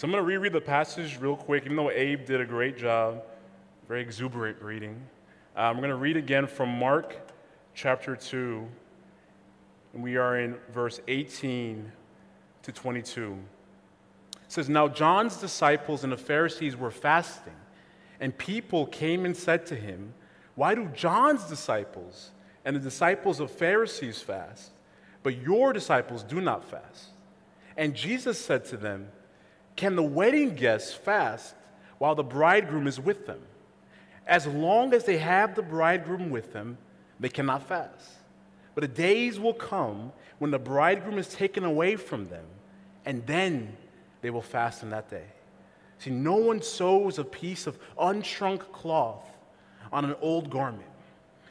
So 0.00 0.06
I'm 0.06 0.12
going 0.12 0.24
to 0.24 0.26
reread 0.26 0.54
the 0.54 0.62
passage 0.62 1.18
real 1.20 1.36
quick, 1.36 1.66
even 1.66 1.76
though 1.76 1.90
Abe 1.90 2.24
did 2.24 2.40
a 2.40 2.46
great 2.46 2.78
job, 2.78 3.22
very 3.86 4.00
exuberant 4.00 4.56
reading. 4.62 4.98
I'm 5.54 5.76
going 5.76 5.90
to 5.90 5.94
read 5.94 6.16
again 6.16 6.46
from 6.46 6.70
Mark 6.70 7.14
chapter 7.74 8.16
2, 8.16 8.66
and 9.92 10.02
we 10.02 10.16
are 10.16 10.40
in 10.40 10.56
verse 10.72 11.02
18 11.06 11.92
to 12.62 12.72
22. 12.72 13.36
It 14.32 14.38
says, 14.48 14.70
Now 14.70 14.88
John's 14.88 15.36
disciples 15.36 16.02
and 16.02 16.14
the 16.14 16.16
Pharisees 16.16 16.78
were 16.78 16.90
fasting, 16.90 17.52
and 18.20 18.38
people 18.38 18.86
came 18.86 19.26
and 19.26 19.36
said 19.36 19.66
to 19.66 19.74
him, 19.74 20.14
Why 20.54 20.74
do 20.74 20.86
John's 20.94 21.44
disciples 21.44 22.30
and 22.64 22.74
the 22.74 22.80
disciples 22.80 23.38
of 23.38 23.50
Pharisees 23.50 24.22
fast, 24.22 24.70
but 25.22 25.42
your 25.42 25.74
disciples 25.74 26.22
do 26.22 26.40
not 26.40 26.64
fast? 26.64 27.10
And 27.76 27.94
Jesus 27.94 28.42
said 28.42 28.64
to 28.64 28.78
them, 28.78 29.08
can 29.80 29.96
the 29.96 30.02
wedding 30.02 30.54
guests 30.54 30.92
fast 30.92 31.54
while 31.96 32.14
the 32.14 32.22
bridegroom 32.22 32.86
is 32.86 33.00
with 33.00 33.24
them? 33.26 33.40
As 34.26 34.46
long 34.46 34.92
as 34.92 35.04
they 35.04 35.16
have 35.16 35.54
the 35.54 35.62
bridegroom 35.62 36.28
with 36.28 36.52
them, 36.52 36.76
they 37.18 37.30
cannot 37.30 37.66
fast. 37.66 38.10
But 38.74 38.82
the 38.82 38.88
days 38.88 39.40
will 39.40 39.54
come 39.54 40.12
when 40.38 40.50
the 40.50 40.58
bridegroom 40.58 41.18
is 41.18 41.28
taken 41.28 41.64
away 41.64 41.96
from 41.96 42.28
them, 42.28 42.44
and 43.06 43.26
then 43.26 43.74
they 44.20 44.28
will 44.28 44.42
fast 44.42 44.82
in 44.82 44.90
that 44.90 45.08
day. 45.08 45.24
See, 45.96 46.10
no 46.10 46.34
one 46.34 46.60
sews 46.60 47.18
a 47.18 47.24
piece 47.24 47.66
of 47.66 47.78
unshrunk 47.98 48.70
cloth 48.72 49.24
on 49.90 50.04
an 50.04 50.14
old 50.20 50.50
garment. 50.50 50.84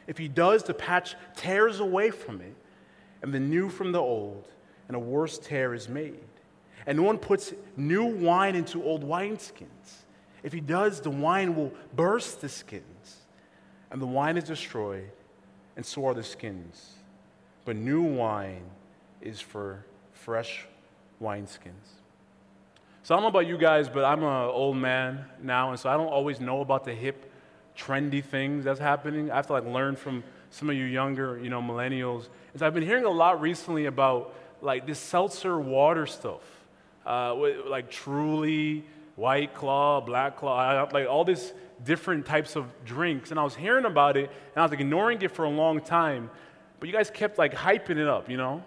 If 0.06 0.18
he 0.18 0.28
does, 0.28 0.62
the 0.62 0.74
patch 0.74 1.16
tears 1.34 1.80
away 1.80 2.10
from 2.10 2.40
it, 2.42 2.54
and 3.22 3.34
the 3.34 3.40
new 3.40 3.68
from 3.68 3.90
the 3.90 3.98
old, 3.98 4.46
and 4.86 4.96
a 4.96 5.00
worse 5.00 5.36
tear 5.36 5.74
is 5.74 5.88
made. 5.88 6.29
And 6.86 6.98
no 6.98 7.04
one 7.04 7.18
puts 7.18 7.52
new 7.76 8.04
wine 8.04 8.56
into 8.56 8.82
old 8.82 9.04
wineskins. 9.04 10.04
If 10.42 10.52
he 10.52 10.60
does, 10.60 11.00
the 11.00 11.10
wine 11.10 11.54
will 11.54 11.72
burst 11.94 12.40
the 12.40 12.48
skins, 12.48 13.16
and 13.90 14.00
the 14.00 14.06
wine 14.06 14.36
is 14.36 14.44
destroyed, 14.44 15.10
and 15.76 15.84
so 15.84 16.06
are 16.06 16.14
the 16.14 16.22
skins. 16.22 16.94
But 17.64 17.76
new 17.76 18.02
wine 18.02 18.64
is 19.20 19.40
for 19.40 19.84
fresh 20.12 20.66
wineskins. 21.22 22.00
So 23.02 23.14
I 23.14 23.16
don't 23.16 23.22
know 23.22 23.28
about 23.28 23.46
you 23.46 23.58
guys, 23.58 23.88
but 23.88 24.04
I'm 24.04 24.22
an 24.22 24.50
old 24.50 24.76
man 24.76 25.24
now, 25.42 25.70
and 25.70 25.78
so 25.78 25.90
I 25.90 25.96
don't 25.96 26.08
always 26.08 26.40
know 26.40 26.60
about 26.60 26.84
the 26.84 26.94
hip, 26.94 27.30
trendy 27.76 28.24
things 28.24 28.64
that's 28.64 28.80
happening. 28.80 29.30
I 29.30 29.36
have 29.36 29.46
to 29.48 29.52
like 29.54 29.66
learn 29.66 29.96
from 29.96 30.24
some 30.50 30.70
of 30.70 30.76
you 30.76 30.84
younger, 30.84 31.38
you 31.38 31.50
know, 31.50 31.60
millennials. 31.60 32.28
And 32.52 32.60
so 32.60 32.66
I've 32.66 32.74
been 32.74 32.84
hearing 32.84 33.04
a 33.04 33.10
lot 33.10 33.40
recently 33.40 33.86
about 33.86 34.34
like 34.62 34.86
this 34.86 34.98
seltzer 34.98 35.58
water 35.58 36.06
stuff 36.06 36.59
uh, 37.06 37.34
like 37.66 37.90
Truly, 37.90 38.84
White 39.16 39.54
Claw, 39.54 40.00
Black 40.00 40.36
Claw, 40.36 40.88
like 40.92 41.06
all 41.06 41.24
these 41.24 41.52
different 41.84 42.26
types 42.26 42.56
of 42.56 42.66
drinks. 42.84 43.30
And 43.30 43.40
I 43.40 43.44
was 43.44 43.54
hearing 43.54 43.84
about 43.84 44.16
it, 44.16 44.30
and 44.30 44.56
I 44.56 44.62
was 44.62 44.70
like 44.70 44.80
ignoring 44.80 45.20
it 45.22 45.30
for 45.30 45.44
a 45.44 45.50
long 45.50 45.80
time. 45.80 46.30
But 46.78 46.88
you 46.88 46.94
guys 46.94 47.10
kept 47.10 47.38
like 47.38 47.54
hyping 47.54 47.98
it 47.98 48.08
up, 48.08 48.30
you 48.30 48.36
know? 48.36 48.62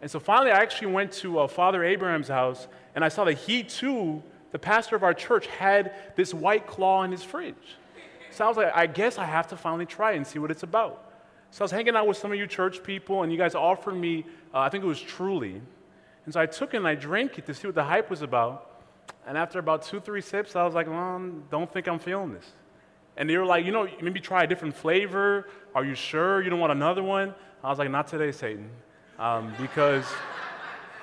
And 0.00 0.10
so 0.10 0.18
finally, 0.18 0.50
I 0.50 0.60
actually 0.60 0.92
went 0.92 1.12
to 1.12 1.40
uh, 1.40 1.46
Father 1.46 1.84
Abraham's 1.84 2.28
house, 2.28 2.66
and 2.94 3.04
I 3.04 3.08
saw 3.08 3.24
that 3.24 3.34
he 3.34 3.62
too, 3.62 4.22
the 4.50 4.58
pastor 4.58 4.96
of 4.96 5.02
our 5.02 5.14
church, 5.14 5.46
had 5.46 5.94
this 6.16 6.34
White 6.34 6.66
Claw 6.66 7.04
in 7.04 7.12
his 7.12 7.22
fridge. 7.22 7.54
So 8.30 8.44
I 8.44 8.48
was 8.48 8.56
like, 8.56 8.72
I 8.74 8.86
guess 8.86 9.18
I 9.18 9.24
have 9.24 9.48
to 9.48 9.56
finally 9.56 9.86
try 9.86 10.12
it 10.12 10.16
and 10.16 10.26
see 10.26 10.38
what 10.38 10.50
it's 10.50 10.62
about. 10.62 11.12
So 11.50 11.62
I 11.62 11.64
was 11.64 11.70
hanging 11.70 11.94
out 11.94 12.06
with 12.06 12.16
some 12.16 12.32
of 12.32 12.38
you 12.38 12.46
church 12.46 12.82
people, 12.82 13.22
and 13.22 13.30
you 13.30 13.38
guys 13.38 13.54
offered 13.54 13.94
me, 13.94 14.24
uh, 14.54 14.58
I 14.60 14.70
think 14.70 14.82
it 14.82 14.86
was 14.86 15.00
Truly. 15.00 15.60
And 16.24 16.34
so 16.34 16.40
I 16.40 16.46
took 16.46 16.74
it 16.74 16.78
and 16.78 16.86
I 16.86 16.94
drank 16.94 17.38
it 17.38 17.46
to 17.46 17.54
see 17.54 17.66
what 17.66 17.74
the 17.74 17.84
hype 17.84 18.10
was 18.10 18.22
about. 18.22 18.68
And 19.26 19.36
after 19.36 19.58
about 19.58 19.82
two, 19.82 20.00
three 20.00 20.20
sips, 20.20 20.56
I 20.56 20.64
was 20.64 20.74
like, 20.74 20.86
well, 20.88 21.20
don't 21.50 21.72
think 21.72 21.88
I'm 21.88 21.98
feeling 21.98 22.32
this. 22.32 22.52
And 23.16 23.28
they 23.28 23.36
were 23.36 23.44
like, 23.44 23.64
you 23.64 23.72
know, 23.72 23.88
maybe 24.00 24.20
try 24.20 24.44
a 24.44 24.46
different 24.46 24.74
flavor. 24.74 25.48
Are 25.74 25.84
you 25.84 25.94
sure 25.94 26.42
you 26.42 26.50
don't 26.50 26.60
want 26.60 26.72
another 26.72 27.02
one? 27.02 27.34
I 27.62 27.68
was 27.68 27.78
like, 27.78 27.90
not 27.90 28.08
today, 28.08 28.32
Satan. 28.32 28.70
Um, 29.18 29.52
because 29.60 30.04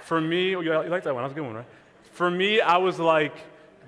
for 0.04 0.20
me, 0.20 0.56
oh, 0.56 0.62
you 0.62 0.72
like 0.72 1.04
that 1.04 1.14
one? 1.14 1.24
That's 1.24 1.34
a 1.34 1.36
good 1.36 1.46
one, 1.46 1.56
right? 1.56 1.66
For 2.14 2.30
me, 2.30 2.62
I 2.62 2.78
was 2.78 3.00
like, 3.00 3.34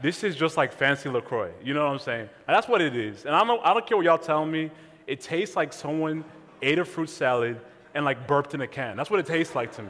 this 0.01 0.23
is 0.23 0.35
just 0.35 0.57
like 0.57 0.71
fancy 0.71 1.09
LaCroix. 1.09 1.51
You 1.63 1.73
know 1.73 1.85
what 1.85 1.91
I'm 1.91 1.99
saying? 1.99 2.29
And 2.47 2.55
that's 2.55 2.67
what 2.67 2.81
it 2.81 2.95
is. 2.95 3.25
And 3.25 3.35
I 3.35 3.43
don't, 3.43 3.65
I 3.65 3.73
don't 3.73 3.85
care 3.85 3.97
what 3.97 4.05
y'all 4.05 4.17
tell 4.17 4.45
me. 4.45 4.71
It 5.07 5.21
tastes 5.21 5.55
like 5.55 5.73
someone 5.73 6.23
ate 6.61 6.79
a 6.79 6.85
fruit 6.85 7.09
salad 7.09 7.59
and 7.93 8.05
like 8.05 8.27
burped 8.27 8.53
in 8.53 8.61
a 8.61 8.67
can. 8.67 8.95
That's 8.95 9.09
what 9.09 9.19
it 9.19 9.25
tastes 9.25 9.55
like 9.55 9.73
to 9.75 9.83
me. 9.83 9.89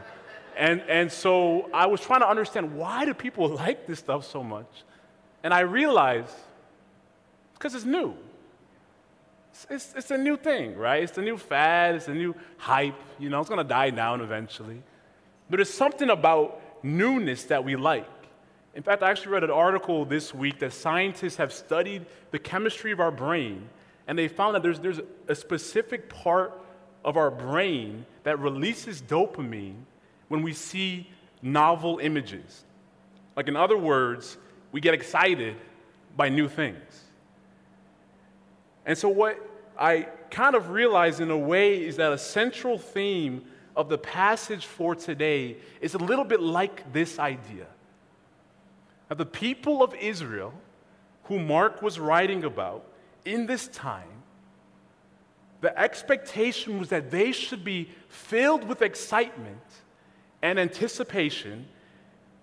And, 0.58 0.82
and 0.88 1.12
so 1.12 1.70
I 1.74 1.88
was 1.88 2.02
trying 2.02 2.22
to 2.22 2.30
understand 2.30 2.76
why 2.76 3.06
do 3.06 3.14
people 3.14 3.48
like 3.56 3.88
this 3.88 4.00
stuff 4.00 4.26
so 4.26 4.44
much? 4.44 4.68
And 5.44 5.54
I 5.54 5.62
realized 5.62 6.36
because 7.54 7.76
it's 7.76 7.86
new. 7.86 8.16
It's, 9.52 9.68
it's, 9.70 9.94
it's, 9.96 10.12
a 10.12 10.18
new 10.18 10.38
thing, 10.38 10.76
right? 10.76 11.04
It's 11.04 11.18
a 11.18 11.22
new 11.22 11.38
fad, 11.38 11.96
it's 11.96 12.08
a 12.08 12.14
new 12.14 12.36
hype. 12.58 13.00
You 13.20 13.30
know, 13.30 13.40
it's 13.40 13.50
going 13.50 13.64
to 13.64 13.68
die 13.68 13.92
down 13.92 14.22
eventually. 14.22 14.82
But 15.50 15.58
there's 15.58 15.74
something 15.74 16.10
about 16.10 16.60
newness 16.84 17.44
that 17.46 17.64
we 17.64 17.76
like. 17.76 18.08
In 18.74 18.84
fact, 18.84 19.04
I 19.04 19.12
actually 19.12 19.34
read 19.34 19.44
an 19.44 19.52
article 19.52 20.06
this 20.06 20.34
week 20.34 20.60
that 20.60 20.74
scientists 20.74 21.36
have 21.36 21.52
studied 21.52 22.06
the 22.32 22.40
chemistry 22.40 22.92
of 22.92 23.00
our 23.00 23.12
brain, 23.12 23.68
and 24.08 24.18
they 24.18 24.28
found 24.28 24.56
that 24.56 24.64
there's, 24.64 24.80
there's 24.80 25.02
a 25.28 25.36
specific 25.36 26.10
part 26.10 26.54
of 27.04 27.18
our 27.18 27.30
brain 27.30 28.06
that 28.24 28.40
releases 28.40 29.02
dopamine 29.02 29.76
when 30.32 30.44
we 30.44 30.54
see 30.54 31.10
novel 31.42 32.00
images. 32.00 32.64
Like, 33.36 33.50
in 33.50 33.58
other 33.58 33.78
words, 33.78 34.38
we 34.72 34.80
get 34.80 34.94
excited 34.94 35.58
by 36.16 36.30
new 36.30 36.48
things. 36.48 37.04
And 38.86 38.98
so, 38.98 39.10
what 39.10 39.38
I 39.78 40.08
kind 40.30 40.56
of 40.56 40.70
realize 40.70 41.20
in 41.20 41.30
a 41.32 41.38
way 41.38 41.84
is 41.84 41.98
that 41.98 42.14
a 42.14 42.18
central 42.18 42.78
theme 42.78 43.44
of 43.76 43.90
the 43.90 43.98
passage 43.98 44.66
for 44.66 44.96
today 44.96 45.58
is 45.82 45.96
a 45.96 45.98
little 45.98 46.24
bit 46.24 46.40
like 46.40 46.94
this 46.94 47.20
idea. 47.20 47.68
That 49.10 49.18
the 49.18 49.26
people 49.26 49.84
of 49.84 49.94
Israel, 49.96 50.54
who 51.26 51.40
Mark 51.40 51.82
was 51.82 52.00
writing 52.00 52.46
about 52.46 52.86
in 53.26 53.48
this 53.48 53.68
time, 53.68 54.24
the 55.60 55.78
expectation 55.78 56.80
was 56.80 56.88
that 56.88 57.12
they 57.12 57.34
should 57.34 57.66
be 57.66 57.90
filled 58.08 58.64
with 58.64 58.82
excitement 58.82 59.60
and 60.42 60.60
anticipation 60.60 61.66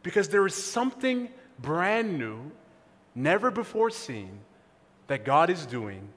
because 0.03 0.29
there 0.29 0.47
is 0.47 0.55
something 0.55 1.29
brand 1.59 2.19
new, 2.19 2.51
never 3.15 3.51
before 3.51 3.91
seen, 3.91 4.41
that 5.09 5.25
God 5.25 5.51
is 5.51 5.67
doing 5.67 6.09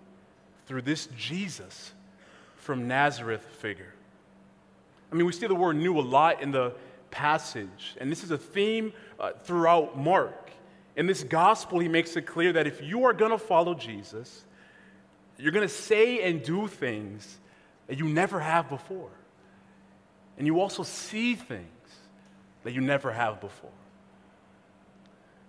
through 0.65 0.83
this 0.83 1.07
Jesus 1.17 1.91
from 2.57 2.87
Nazareth 2.87 3.43
figure. 3.59 3.93
I 5.11 5.15
mean, 5.15 5.25
we 5.25 5.33
see 5.33 5.47
the 5.47 5.55
word 5.55 5.75
new 5.75 5.99
a 5.99 6.01
lot 6.01 6.41
in 6.41 6.51
the 6.51 6.73
passage, 7.09 7.95
and 7.99 8.11
this 8.11 8.23
is 8.23 8.31
a 8.31 8.37
theme 8.37 8.93
uh, 9.19 9.31
throughout 9.43 9.97
Mark. 9.97 10.51
In 10.95 11.07
this 11.07 11.23
gospel, 11.23 11.79
he 11.79 11.87
makes 11.87 12.15
it 12.15 12.25
clear 12.25 12.53
that 12.53 12.67
if 12.67 12.81
you 12.81 13.03
are 13.05 13.13
going 13.13 13.31
to 13.31 13.37
follow 13.37 13.73
Jesus, 13.73 14.45
you're 15.37 15.51
going 15.51 15.67
to 15.67 15.73
say 15.73 16.21
and 16.21 16.43
do 16.43 16.67
things 16.67 17.39
that 17.87 17.97
you 17.97 18.07
never 18.07 18.39
have 18.39 18.69
before. 18.69 19.09
And 20.37 20.47
you 20.47 20.59
also 20.59 20.83
see 20.83 21.35
things 21.35 21.67
that 22.63 22.73
you 22.73 22.81
never 22.81 23.11
have 23.11 23.41
before. 23.41 23.71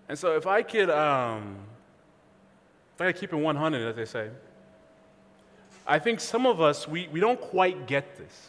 And 0.09 0.19
so, 0.19 0.37
if 0.37 0.47
I 0.47 0.63
could, 0.63 0.91
um, 0.91 1.57
if 2.95 3.01
I 3.01 3.13
could 3.13 3.21
keep 3.21 3.33
it 3.33 3.37
100, 3.37 3.89
as 3.89 3.97
they 3.97 4.05
say, 4.05 4.31
I 5.87 5.99
think 5.99 6.21
some 6.21 6.47
of 6.47 6.61
us, 6.61 6.87
we, 6.87 7.09
we 7.09 7.21
don't 7.21 7.41
quite 7.41 7.87
get 7.87 8.17
this. 8.17 8.49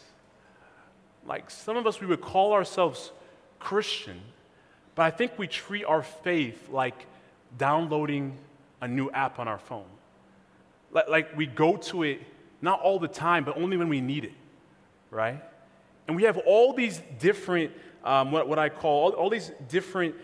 Like 1.26 1.50
some 1.50 1.76
of 1.76 1.86
us, 1.86 2.00
we 2.00 2.06
would 2.06 2.20
call 2.20 2.52
ourselves 2.52 3.10
Christian, 3.58 4.20
but 4.94 5.04
I 5.04 5.10
think 5.10 5.38
we 5.38 5.46
treat 5.46 5.84
our 5.84 6.02
faith 6.02 6.68
like 6.70 7.06
downloading 7.56 8.36
a 8.80 8.88
new 8.88 9.10
app 9.10 9.38
on 9.38 9.48
our 9.48 9.58
phone. 9.58 9.86
Like, 10.92 11.08
like 11.08 11.36
we 11.36 11.46
go 11.46 11.76
to 11.76 12.02
it 12.02 12.20
not 12.60 12.80
all 12.80 12.98
the 12.98 13.08
time, 13.08 13.44
but 13.44 13.56
only 13.56 13.76
when 13.76 13.88
we 13.88 14.00
need 14.00 14.24
it, 14.24 14.32
right? 15.10 15.42
And 16.06 16.16
we 16.16 16.24
have 16.24 16.38
all 16.38 16.72
these 16.72 17.00
different, 17.18 17.72
um, 18.04 18.30
what, 18.30 18.48
what 18.48 18.58
I 18.58 18.68
call, 18.68 19.04
all, 19.04 19.10
all, 19.12 19.30
these 19.30 19.52
different 19.68 20.14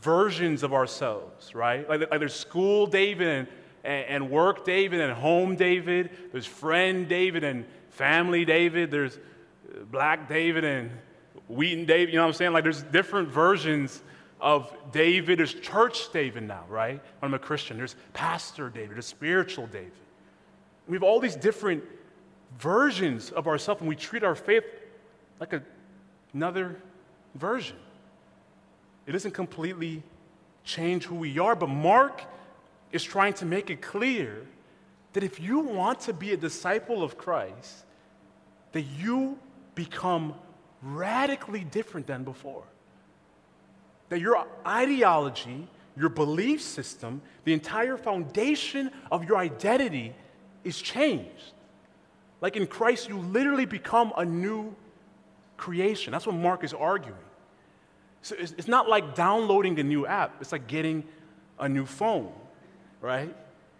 versions 0.00 0.62
of 0.62 0.72
ourselves, 0.72 1.54
right? 1.54 1.88
Like, 1.88 2.10
like 2.10 2.20
there's 2.20 2.34
school 2.34 2.86
David 2.86 3.48
and, 3.82 4.04
and, 4.06 4.30
work 4.30 4.64
David 4.64 5.00
and 5.00 5.12
home 5.12 5.56
David. 5.56 6.10
There's 6.32 6.46
friend 6.46 7.08
David 7.08 7.44
and 7.44 7.64
family 7.90 8.44
David. 8.44 8.90
There's 8.90 9.18
black 9.90 10.28
David 10.28 10.64
and 10.64 10.90
Wheaton 11.48 11.84
David. 11.84 12.12
You 12.12 12.16
know 12.16 12.22
what 12.22 12.28
I'm 12.28 12.34
saying? 12.34 12.52
Like 12.52 12.62
there's 12.62 12.82
different 12.84 13.28
versions 13.28 14.02
of 14.40 14.72
David. 14.92 15.38
There's 15.38 15.54
church 15.54 16.12
David 16.12 16.44
now, 16.44 16.64
right? 16.68 17.00
When 17.18 17.30
I'm 17.30 17.34
a 17.34 17.38
Christian. 17.38 17.76
There's 17.76 17.96
pastor 18.12 18.70
David. 18.70 18.96
There's 18.96 19.06
spiritual 19.06 19.66
David. 19.66 19.92
We 20.86 20.94
have 20.94 21.02
all 21.02 21.18
these 21.18 21.36
different 21.36 21.82
versions 22.58 23.30
of 23.30 23.48
ourselves, 23.48 23.80
and 23.80 23.88
we 23.88 23.96
treat 23.96 24.22
our 24.22 24.34
faith 24.34 24.64
like 25.40 25.52
a, 25.52 25.62
another 26.32 26.76
version. 27.34 27.76
It 29.06 29.14
isn't 29.14 29.32
completely 29.32 30.02
change 30.64 31.04
who 31.04 31.16
we 31.16 31.38
are. 31.38 31.54
But 31.54 31.68
Mark 31.68 32.24
is 32.92 33.02
trying 33.02 33.34
to 33.34 33.44
make 33.44 33.70
it 33.70 33.82
clear 33.82 34.46
that 35.12 35.22
if 35.22 35.40
you 35.40 35.60
want 35.60 36.00
to 36.00 36.12
be 36.12 36.32
a 36.32 36.36
disciple 36.36 37.02
of 37.02 37.16
Christ, 37.16 37.84
that 38.72 38.82
you 38.82 39.38
become 39.74 40.34
radically 40.82 41.64
different 41.64 42.06
than 42.06 42.24
before. 42.24 42.64
That 44.08 44.20
your 44.20 44.46
ideology, 44.66 45.68
your 45.96 46.08
belief 46.08 46.60
system, 46.60 47.22
the 47.44 47.52
entire 47.52 47.96
foundation 47.96 48.90
of 49.10 49.24
your 49.24 49.38
identity 49.38 50.14
is 50.64 50.80
changed. 50.80 51.52
Like 52.40 52.56
in 52.56 52.66
Christ, 52.66 53.08
you 53.08 53.18
literally 53.18 53.66
become 53.66 54.12
a 54.16 54.24
new 54.24 54.74
creation. 55.56 56.12
That's 56.12 56.26
what 56.26 56.34
Mark 56.34 56.64
is 56.64 56.74
arguing. 56.74 57.18
So 58.22 58.36
it's, 58.38 58.52
it's 58.52 58.68
not 58.68 58.88
like 58.88 59.14
downloading 59.14 59.78
a 59.78 59.82
new 59.82 60.06
app, 60.06 60.36
it's 60.40 60.52
like 60.52 60.66
getting 60.66 61.04
a 61.58 61.68
new 61.68 61.86
phone, 61.86 62.32
right? 63.00 63.34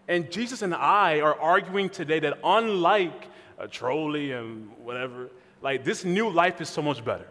And 0.07 0.31
Jesus 0.31 0.63
and 0.63 0.75
I 0.75 1.21
are 1.21 1.39
arguing 1.39 1.89
today 1.89 2.21
that 2.21 2.39
unlike 2.45 3.29
a 3.59 3.67
Truly 3.67 4.33
and 4.33 4.71
whatever, 4.85 5.31
like 5.63 5.85
this 5.85 6.05
new 6.05 6.29
life 6.29 6.61
is 6.61 6.69
so 6.69 6.83
much 6.83 7.05
better. 7.05 7.27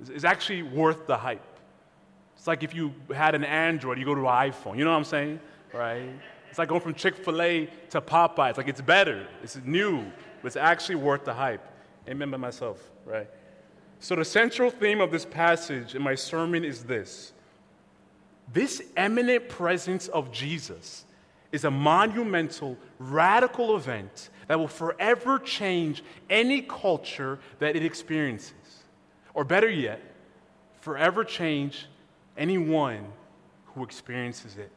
It's 0.00 0.24
actually 0.24 0.62
worth 0.62 1.06
the 1.06 1.16
hype. 1.16 1.44
It's 2.36 2.46
like 2.46 2.62
if 2.62 2.74
you 2.74 2.94
had 3.14 3.34
an 3.34 3.42
Android, 3.42 3.98
you 3.98 4.04
go 4.04 4.14
to 4.14 4.20
an 4.20 4.52
iPhone. 4.52 4.78
You 4.78 4.84
know 4.84 4.90
what 4.90 4.98
I'm 4.98 5.04
saying? 5.04 5.40
Right? 5.72 6.10
It's 6.50 6.58
like 6.58 6.68
going 6.68 6.80
from 6.80 6.94
Chick 6.94 7.16
fil 7.16 7.40
A 7.40 7.68
to 7.90 8.00
Popeye. 8.00 8.50
It's 8.50 8.58
like 8.58 8.68
it's 8.68 8.80
better, 8.80 9.26
it's 9.42 9.58
new, 9.64 10.04
but 10.42 10.48
it's 10.48 10.56
actually 10.56 10.96
worth 10.96 11.24
the 11.24 11.34
hype. 11.34 11.66
Amen 12.08 12.30
by 12.30 12.36
myself, 12.36 12.90
right? 13.04 13.28
So, 14.00 14.14
the 14.14 14.24
central 14.24 14.70
theme 14.70 15.00
of 15.00 15.10
this 15.10 15.24
passage 15.24 15.94
in 15.94 16.02
my 16.02 16.14
sermon 16.14 16.64
is 16.64 16.84
this 16.84 17.32
this 18.52 18.80
eminent 18.96 19.48
presence 19.48 20.08
of 20.08 20.32
Jesus 20.32 21.04
is 21.52 21.64
a 21.64 21.70
monumental, 21.70 22.76
radical 22.98 23.76
event 23.76 24.30
that 24.46 24.58
will 24.58 24.68
forever 24.68 25.38
change 25.38 26.02
any 26.30 26.62
culture 26.62 27.38
that 27.58 27.76
it 27.76 27.84
experiences. 27.84 28.52
Or 29.34 29.44
better 29.44 29.68
yet, 29.68 30.00
forever 30.80 31.24
change 31.24 31.86
anyone 32.36 33.04
who 33.66 33.82
experiences 33.82 34.56
it. 34.56 34.70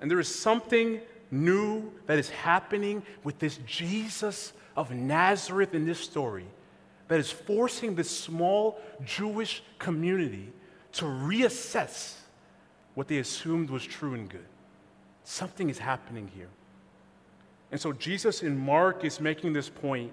And 0.00 0.10
there 0.10 0.20
is 0.20 0.32
something 0.32 1.00
new 1.30 1.90
that 2.06 2.18
is 2.18 2.30
happening 2.30 3.02
with 3.24 3.38
this 3.38 3.58
Jesus 3.66 4.52
of 4.76 4.92
Nazareth 4.92 5.74
in 5.74 5.86
this 5.86 5.98
story 5.98 6.46
that 7.08 7.20
is 7.20 7.30
forcing 7.30 7.94
this 7.94 8.10
small 8.10 8.80
Jewish 9.04 9.62
community 9.78 10.52
to 10.92 11.04
reassess 11.04 12.14
what 12.94 13.08
they 13.08 13.18
assumed 13.18 13.70
was 13.70 13.84
true 13.84 14.14
and 14.14 14.28
good. 14.28 14.46
Something 15.24 15.68
is 15.68 15.78
happening 15.78 16.30
here. 16.34 16.48
And 17.72 17.80
so 17.80 17.92
Jesus 17.92 18.42
in 18.42 18.56
Mark 18.56 19.04
is 19.04 19.20
making 19.20 19.52
this 19.52 19.68
point 19.68 20.12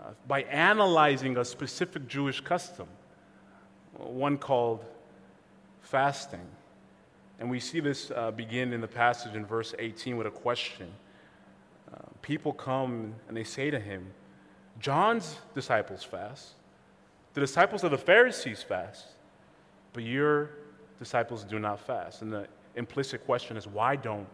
uh, 0.00 0.10
by 0.26 0.42
analyzing 0.42 1.38
a 1.38 1.44
specific 1.44 2.06
Jewish 2.06 2.40
custom, 2.40 2.86
one 3.94 4.36
called 4.36 4.84
fasting. 5.80 6.46
And 7.40 7.48
we 7.48 7.60
see 7.60 7.80
this 7.80 8.10
uh, 8.10 8.30
begin 8.32 8.72
in 8.72 8.80
the 8.80 8.88
passage 8.88 9.34
in 9.34 9.46
verse 9.46 9.74
18 9.78 10.16
with 10.16 10.26
a 10.26 10.30
question. 10.30 10.88
Uh, 11.92 11.98
people 12.20 12.52
come 12.52 13.14
and 13.28 13.36
they 13.36 13.44
say 13.44 13.70
to 13.70 13.80
him, 13.80 14.06
John's 14.78 15.36
disciples 15.54 16.04
fast, 16.04 16.50
the 17.34 17.40
disciples 17.40 17.84
of 17.84 17.90
the 17.90 17.98
Pharisees 17.98 18.62
fast, 18.62 19.06
but 19.92 20.02
your 20.02 20.50
disciples 20.98 21.44
do 21.44 21.58
not 21.58 21.80
fast. 21.80 22.22
And 22.22 22.32
the 22.32 22.46
implicit 22.76 23.24
question 23.24 23.56
is, 23.56 23.66
why 23.66 23.96
don't 23.96 24.26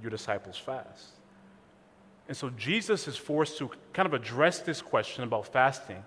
your 0.00 0.10
disciples 0.10 0.56
fast? 0.56 1.12
And 2.28 2.36
so 2.36 2.50
Jesus 2.50 3.08
is 3.08 3.16
forced 3.16 3.58
to 3.58 3.70
kind 3.92 4.06
of 4.06 4.14
address 4.14 4.60
this 4.60 4.80
question 4.80 5.24
about 5.24 5.46
fasting. 5.52 6.02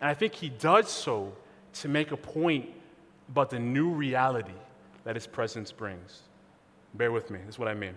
And 0.00 0.08
I 0.08 0.14
think 0.14 0.34
he 0.34 0.48
does 0.48 0.90
so 0.90 1.32
to 1.74 1.88
make 1.88 2.12
a 2.12 2.16
point 2.16 2.70
about 3.28 3.50
the 3.50 3.58
new 3.58 3.90
reality 3.90 4.52
that 5.04 5.16
his 5.16 5.26
presence 5.26 5.72
brings. 5.72 6.22
Bear 6.94 7.12
with 7.12 7.30
me, 7.30 7.40
this 7.44 7.56
is 7.56 7.58
what 7.58 7.68
I 7.68 7.74
mean. 7.74 7.94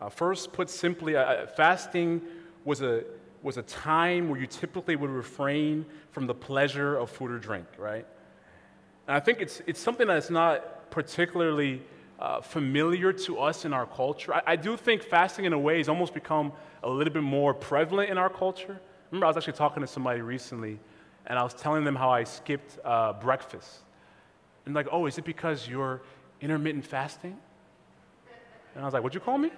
Uh, 0.00 0.08
first, 0.08 0.52
put 0.52 0.68
simply, 0.68 1.16
uh, 1.16 1.46
fasting 1.46 2.20
was 2.64 2.82
a, 2.82 3.04
was 3.42 3.56
a 3.56 3.62
time 3.62 4.28
where 4.28 4.40
you 4.40 4.46
typically 4.46 4.96
would 4.96 5.10
refrain 5.10 5.84
from 6.10 6.26
the 6.26 6.34
pleasure 6.34 6.96
of 6.96 7.10
food 7.10 7.30
or 7.30 7.38
drink, 7.38 7.66
right? 7.78 8.06
And 9.06 9.16
I 9.16 9.20
think 9.20 9.40
it's, 9.40 9.60
it's 9.66 9.80
something 9.80 10.06
that's 10.06 10.30
not 10.30 10.90
particularly 10.90 11.82
uh, 12.20 12.40
familiar 12.40 13.12
to 13.12 13.40
us 13.40 13.64
in 13.64 13.72
our 13.72 13.86
culture. 13.86 14.32
I, 14.32 14.42
I, 14.46 14.56
do 14.56 14.76
think 14.76 15.02
fasting, 15.02 15.44
in 15.44 15.52
a 15.52 15.58
way, 15.58 15.78
has 15.78 15.88
almost 15.88 16.14
become 16.14 16.52
a 16.84 16.88
little 16.88 17.12
bit 17.12 17.22
more 17.22 17.52
prevalent 17.52 18.10
in 18.10 18.18
our 18.18 18.30
culture. 18.30 18.80
Remember, 19.10 19.26
I 19.26 19.28
was 19.28 19.36
actually 19.36 19.54
talking 19.54 19.80
to 19.80 19.88
somebody 19.88 20.20
recently, 20.20 20.78
and 21.26 21.36
I 21.36 21.42
was 21.42 21.52
telling 21.52 21.82
them 21.82 21.96
how 21.96 22.10
I 22.10 22.22
skipped 22.22 22.78
uh, 22.84 23.14
breakfast. 23.14 23.80
And 24.66 24.74
like, 24.74 24.86
oh, 24.92 25.06
is 25.06 25.18
it 25.18 25.24
because 25.24 25.66
you're 25.66 26.02
intermittent 26.40 26.86
fasting? 26.86 27.36
And 28.74 28.82
I 28.82 28.86
was 28.86 28.94
like, 28.94 29.02
what'd 29.02 29.14
you 29.14 29.20
call 29.20 29.38
me? 29.38 29.50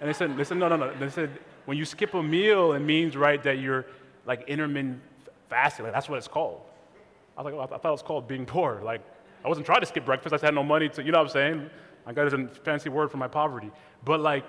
And 0.00 0.08
they 0.08 0.14
said, 0.14 0.36
they 0.38 0.44
said, 0.44 0.56
no, 0.56 0.68
no, 0.68 0.76
no. 0.76 0.94
They 0.98 1.10
said, 1.10 1.38
when 1.66 1.76
you 1.76 1.84
skip 1.84 2.14
a 2.14 2.22
meal, 2.22 2.72
it 2.72 2.80
means, 2.80 3.16
right, 3.16 3.42
that 3.42 3.58
you're 3.58 3.86
like 4.24 4.48
intermittent 4.48 5.00
fasting. 5.48 5.84
Like, 5.84 5.94
that's 5.94 6.08
what 6.08 6.16
it's 6.16 6.28
called. 6.28 6.60
I 7.36 7.42
was 7.42 7.52
like, 7.52 7.54
oh, 7.54 7.74
I 7.74 7.78
thought 7.78 7.88
it 7.88 7.92
was 7.92 8.02
called 8.02 8.26
being 8.26 8.46
poor. 8.46 8.80
Like, 8.82 9.02
I 9.44 9.48
wasn't 9.48 9.66
trying 9.66 9.80
to 9.80 9.86
skip 9.86 10.04
breakfast. 10.04 10.32
I 10.32 10.36
just 10.36 10.44
had 10.44 10.54
no 10.54 10.64
money 10.64 10.88
to, 10.88 11.02
you 11.02 11.12
know 11.12 11.18
what 11.18 11.28
I'm 11.28 11.32
saying? 11.32 11.70
I 12.06 12.12
got 12.12 12.32
a 12.32 12.48
fancy 12.48 12.88
word 12.88 13.10
for 13.10 13.18
my 13.18 13.28
poverty. 13.28 13.70
But 14.04 14.20
like, 14.20 14.44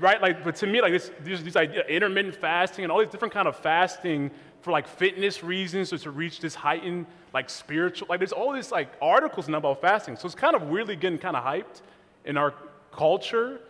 right, 0.00 0.20
like, 0.20 0.42
but 0.42 0.56
to 0.56 0.66
me, 0.66 0.80
like 0.80 0.92
this, 0.92 1.10
these, 1.22 1.42
these 1.44 1.56
idea, 1.56 1.84
intermittent 1.84 2.34
fasting 2.34 2.84
and 2.84 2.92
all 2.92 2.98
these 2.98 3.08
different 3.08 3.32
kind 3.32 3.46
of 3.46 3.56
fasting 3.56 4.30
for 4.60 4.70
like 4.70 4.88
fitness 4.88 5.44
reasons 5.44 5.92
or 5.92 5.98
to 5.98 6.10
reach 6.10 6.40
this 6.40 6.54
heightened 6.54 7.06
like 7.34 7.50
spiritual, 7.50 8.08
like 8.08 8.18
there's 8.18 8.32
all 8.32 8.52
these 8.52 8.72
like 8.72 8.88
articles 9.00 9.48
now 9.48 9.58
about 9.58 9.80
fasting. 9.80 10.16
So 10.16 10.26
it's 10.26 10.34
kind 10.34 10.56
of 10.56 10.62
weirdly 10.62 10.96
getting 10.96 11.18
kind 11.18 11.36
of 11.36 11.44
hyped 11.44 11.82
in 12.24 12.36
our 12.36 12.54
culture. 12.92 13.60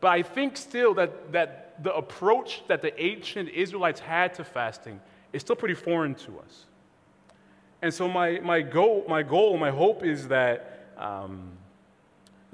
But 0.00 0.08
I 0.12 0.22
think 0.22 0.56
still 0.56 0.94
that, 0.94 1.32
that 1.32 1.63
the 1.82 1.94
approach 1.94 2.62
that 2.68 2.82
the 2.82 3.00
ancient 3.02 3.48
Israelites 3.48 4.00
had 4.00 4.34
to 4.34 4.44
fasting 4.44 5.00
is 5.32 5.42
still 5.42 5.56
pretty 5.56 5.74
foreign 5.74 6.14
to 6.14 6.38
us. 6.40 6.66
And 7.82 7.92
so 7.92 8.08
my, 8.08 8.40
my, 8.40 8.62
goal, 8.62 9.04
my 9.08 9.22
goal, 9.22 9.58
my 9.58 9.70
hope 9.70 10.04
is 10.04 10.28
that 10.28 10.88
um, 10.96 11.50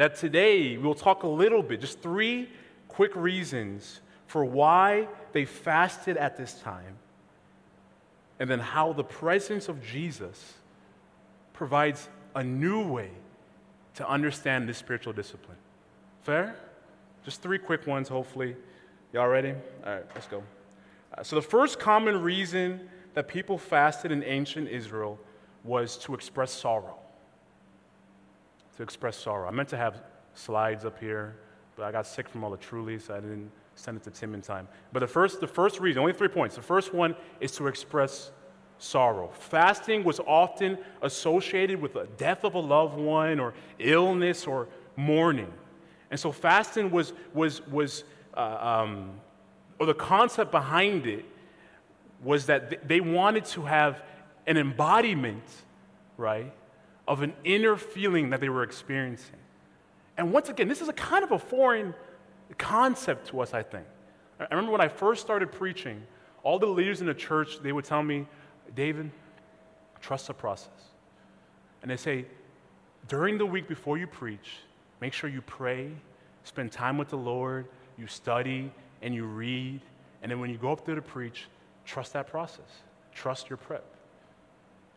that 0.00 0.16
today 0.16 0.78
we'll 0.78 0.94
talk 0.94 1.24
a 1.24 1.28
little 1.28 1.62
bit, 1.62 1.78
just 1.78 2.00
three 2.00 2.48
quick 2.88 3.14
reasons 3.14 4.00
for 4.26 4.46
why 4.46 5.06
they 5.32 5.44
fasted 5.44 6.16
at 6.16 6.38
this 6.38 6.54
time, 6.54 6.96
and 8.38 8.48
then 8.48 8.60
how 8.60 8.94
the 8.94 9.04
presence 9.04 9.68
of 9.68 9.84
Jesus 9.84 10.54
provides 11.52 12.08
a 12.34 12.42
new 12.42 12.88
way 12.88 13.10
to 13.94 14.08
understand 14.08 14.66
this 14.66 14.78
spiritual 14.78 15.12
discipline. 15.12 15.58
Fair? 16.22 16.56
Just 17.22 17.42
three 17.42 17.58
quick 17.58 17.86
ones, 17.86 18.08
hopefully. 18.08 18.56
Y'all 19.12 19.28
ready? 19.28 19.54
All 19.84 19.94
right, 19.94 20.04
let's 20.14 20.26
go. 20.26 20.42
Uh, 21.16 21.22
so, 21.22 21.36
the 21.36 21.42
first 21.42 21.78
common 21.78 22.22
reason 22.22 22.88
that 23.14 23.26
people 23.26 23.58
fasted 23.58 24.12
in 24.12 24.22
ancient 24.22 24.68
Israel 24.68 25.18
was 25.64 25.96
to 25.98 26.14
express 26.14 26.52
sorrow 26.52 27.00
to 28.80 28.84
express 28.84 29.18
sorrow. 29.18 29.46
I 29.46 29.50
meant 29.50 29.68
to 29.68 29.76
have 29.76 30.02
slides 30.32 30.86
up 30.86 30.98
here, 30.98 31.36
but 31.76 31.84
I 31.84 31.92
got 31.92 32.06
sick 32.06 32.26
from 32.26 32.42
all 32.42 32.50
the 32.50 32.56
Trulies, 32.56 33.02
so 33.02 33.14
I 33.14 33.20
didn't 33.20 33.50
send 33.74 33.98
it 33.98 34.02
to 34.04 34.10
Tim 34.10 34.32
in 34.32 34.40
time. 34.40 34.66
But 34.94 35.00
the 35.00 35.06
first, 35.06 35.38
the 35.38 35.46
first 35.46 35.80
reason, 35.80 36.00
only 36.00 36.14
three 36.14 36.28
points. 36.28 36.56
The 36.56 36.62
first 36.62 36.94
one 36.94 37.14
is 37.40 37.52
to 37.52 37.66
express 37.66 38.30
sorrow. 38.78 39.28
Fasting 39.34 40.02
was 40.02 40.18
often 40.20 40.78
associated 41.02 41.78
with 41.78 41.92
the 41.92 42.08
death 42.16 42.42
of 42.42 42.54
a 42.54 42.58
loved 42.58 42.96
one 42.96 43.38
or 43.38 43.52
illness 43.78 44.46
or 44.46 44.66
mourning. 44.96 45.52
And 46.10 46.18
so 46.18 46.32
fasting 46.32 46.90
was, 46.90 47.12
was, 47.34 47.60
was 47.66 48.04
uh, 48.34 48.82
um, 48.84 49.20
or 49.78 49.86
the 49.86 49.94
concept 49.94 50.50
behind 50.50 51.06
it 51.06 51.24
was 52.22 52.46
that 52.46 52.86
they 52.86 53.00
wanted 53.00 53.44
to 53.46 53.62
have 53.62 54.02
an 54.46 54.56
embodiment, 54.56 55.44
right, 56.16 56.52
of 57.08 57.22
an 57.22 57.32
inner 57.44 57.76
feeling 57.76 58.30
that 58.30 58.40
they 58.40 58.48
were 58.48 58.62
experiencing. 58.62 59.38
And 60.16 60.32
once 60.32 60.48
again, 60.48 60.68
this 60.68 60.80
is 60.80 60.88
a 60.88 60.92
kind 60.92 61.24
of 61.24 61.32
a 61.32 61.38
foreign 61.38 61.94
concept 62.58 63.28
to 63.28 63.40
us, 63.40 63.54
I 63.54 63.62
think. 63.62 63.86
I 64.38 64.46
remember 64.50 64.72
when 64.72 64.80
I 64.80 64.88
first 64.88 65.22
started 65.22 65.52
preaching, 65.52 66.02
all 66.42 66.58
the 66.58 66.66
leaders 66.66 67.00
in 67.00 67.06
the 67.06 67.14
church, 67.14 67.60
they 67.62 67.72
would 67.72 67.84
tell 67.84 68.02
me, 68.02 68.26
David, 68.74 69.10
trust 70.00 70.26
the 70.26 70.34
process. 70.34 70.68
And 71.82 71.90
they 71.90 71.96
say, 71.96 72.26
during 73.08 73.38
the 73.38 73.46
week 73.46 73.68
before 73.68 73.98
you 73.98 74.06
preach, 74.06 74.58
make 75.00 75.12
sure 75.12 75.28
you 75.28 75.42
pray, 75.42 75.90
spend 76.44 76.72
time 76.72 76.98
with 76.98 77.08
the 77.08 77.16
Lord, 77.16 77.66
you 78.00 78.06
study, 78.06 78.72
and 79.02 79.14
you 79.14 79.24
read. 79.24 79.80
And 80.22 80.30
then 80.30 80.40
when 80.40 80.50
you 80.50 80.56
go 80.56 80.72
up 80.72 80.84
there 80.84 80.94
to 80.94 81.02
preach, 81.02 81.46
trust 81.84 82.12
that 82.14 82.26
process. 82.26 82.82
Trust 83.14 83.50
your 83.50 83.56
prep. 83.56 83.84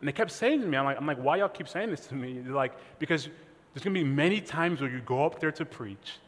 And 0.00 0.08
they 0.08 0.12
kept 0.12 0.30
saying 0.30 0.60
to 0.60 0.66
me, 0.66 0.76
I'm 0.76 0.84
like, 0.84 0.96
I'm 0.96 1.06
like, 1.06 1.18
why 1.18 1.36
y'all 1.36 1.48
keep 1.48 1.68
saying 1.68 1.90
this 1.90 2.06
to 2.08 2.14
me? 2.14 2.40
They're 2.40 2.54
like, 2.54 2.72
because 2.98 3.28
there's 3.72 3.82
gonna 3.82 3.94
be 3.94 4.04
many 4.04 4.40
times 4.40 4.80
where 4.80 4.90
you 4.90 5.00
go 5.00 5.24
up 5.24 5.40
there 5.40 5.52
to 5.52 5.64
preach 5.64 6.18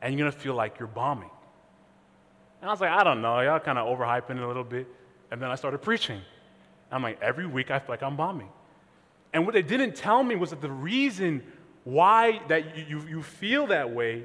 and 0.00 0.14
you're 0.14 0.28
gonna 0.28 0.40
feel 0.40 0.54
like 0.54 0.78
you're 0.78 0.88
bombing. 0.88 1.30
And 2.60 2.70
I 2.70 2.72
was 2.72 2.80
like, 2.80 2.90
I 2.90 3.04
don't 3.04 3.22
know, 3.22 3.40
y'all 3.40 3.58
kind 3.58 3.78
of 3.78 3.86
overhyping 3.86 4.36
it 4.36 4.42
a 4.42 4.46
little 4.46 4.64
bit. 4.64 4.86
And 5.30 5.42
then 5.42 5.50
I 5.50 5.56
started 5.56 5.78
preaching. 5.78 6.20
I'm 6.90 7.02
like, 7.02 7.20
every 7.20 7.46
week 7.46 7.70
I 7.70 7.78
feel 7.78 7.88
like 7.88 8.02
I'm 8.02 8.16
bombing. 8.16 8.48
And 9.32 9.44
what 9.44 9.54
they 9.54 9.62
didn't 9.62 9.96
tell 9.96 10.22
me 10.22 10.36
was 10.36 10.50
that 10.50 10.60
the 10.60 10.70
reason 10.70 11.42
why 11.84 12.40
that 12.48 12.76
you, 12.76 12.84
you, 12.88 13.08
you 13.08 13.22
feel 13.22 13.66
that 13.68 13.90
way 13.90 14.24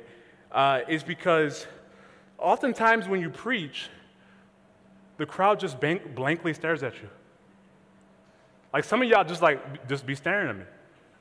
uh, 0.51 0.81
is 0.87 1.03
because 1.03 1.65
oftentimes 2.41 3.07
when 3.07 3.21
you 3.21 3.29
preach, 3.29 3.89
the 5.17 5.25
crowd 5.25 5.59
just 5.59 5.77
blankly 5.79 6.53
stares 6.53 6.83
at 6.83 6.95
you. 6.95 7.09
Like 8.73 8.83
some 8.83 9.01
of 9.01 9.07
y'all 9.07 9.23
just 9.23 9.41
like 9.41 9.87
just 9.87 10.05
be 10.05 10.15
staring 10.15 10.49
at 10.49 10.57
me. 10.57 10.63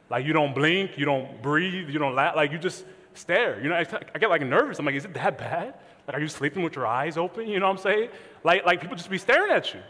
Like 0.08 0.24
you 0.24 0.32
don't 0.32 0.54
blink, 0.54 0.98
you 0.98 1.04
don't 1.04 1.42
breathe, 1.42 1.88
you 1.90 1.98
don't 1.98 2.14
laugh. 2.14 2.36
Like 2.36 2.52
you 2.52 2.58
just 2.58 2.84
stare. 3.14 3.60
You 3.62 3.68
know, 3.68 3.76
I, 3.76 3.86
I 4.14 4.18
get 4.18 4.30
like 4.30 4.42
nervous. 4.42 4.78
I'm 4.78 4.86
like, 4.86 4.94
is 4.94 5.04
it 5.04 5.14
that 5.14 5.38
bad? 5.38 5.74
Like, 6.06 6.16
are 6.16 6.20
you 6.20 6.28
sleeping 6.28 6.62
with 6.62 6.74
your 6.74 6.86
eyes 6.86 7.16
open? 7.16 7.46
You 7.46 7.60
know 7.60 7.66
what 7.66 7.78
I'm 7.78 7.82
saying? 7.82 8.08
Like, 8.42 8.64
like 8.64 8.80
people 8.80 8.96
just 8.96 9.10
be 9.10 9.18
staring 9.18 9.52
at 9.52 9.74
you. 9.74 9.80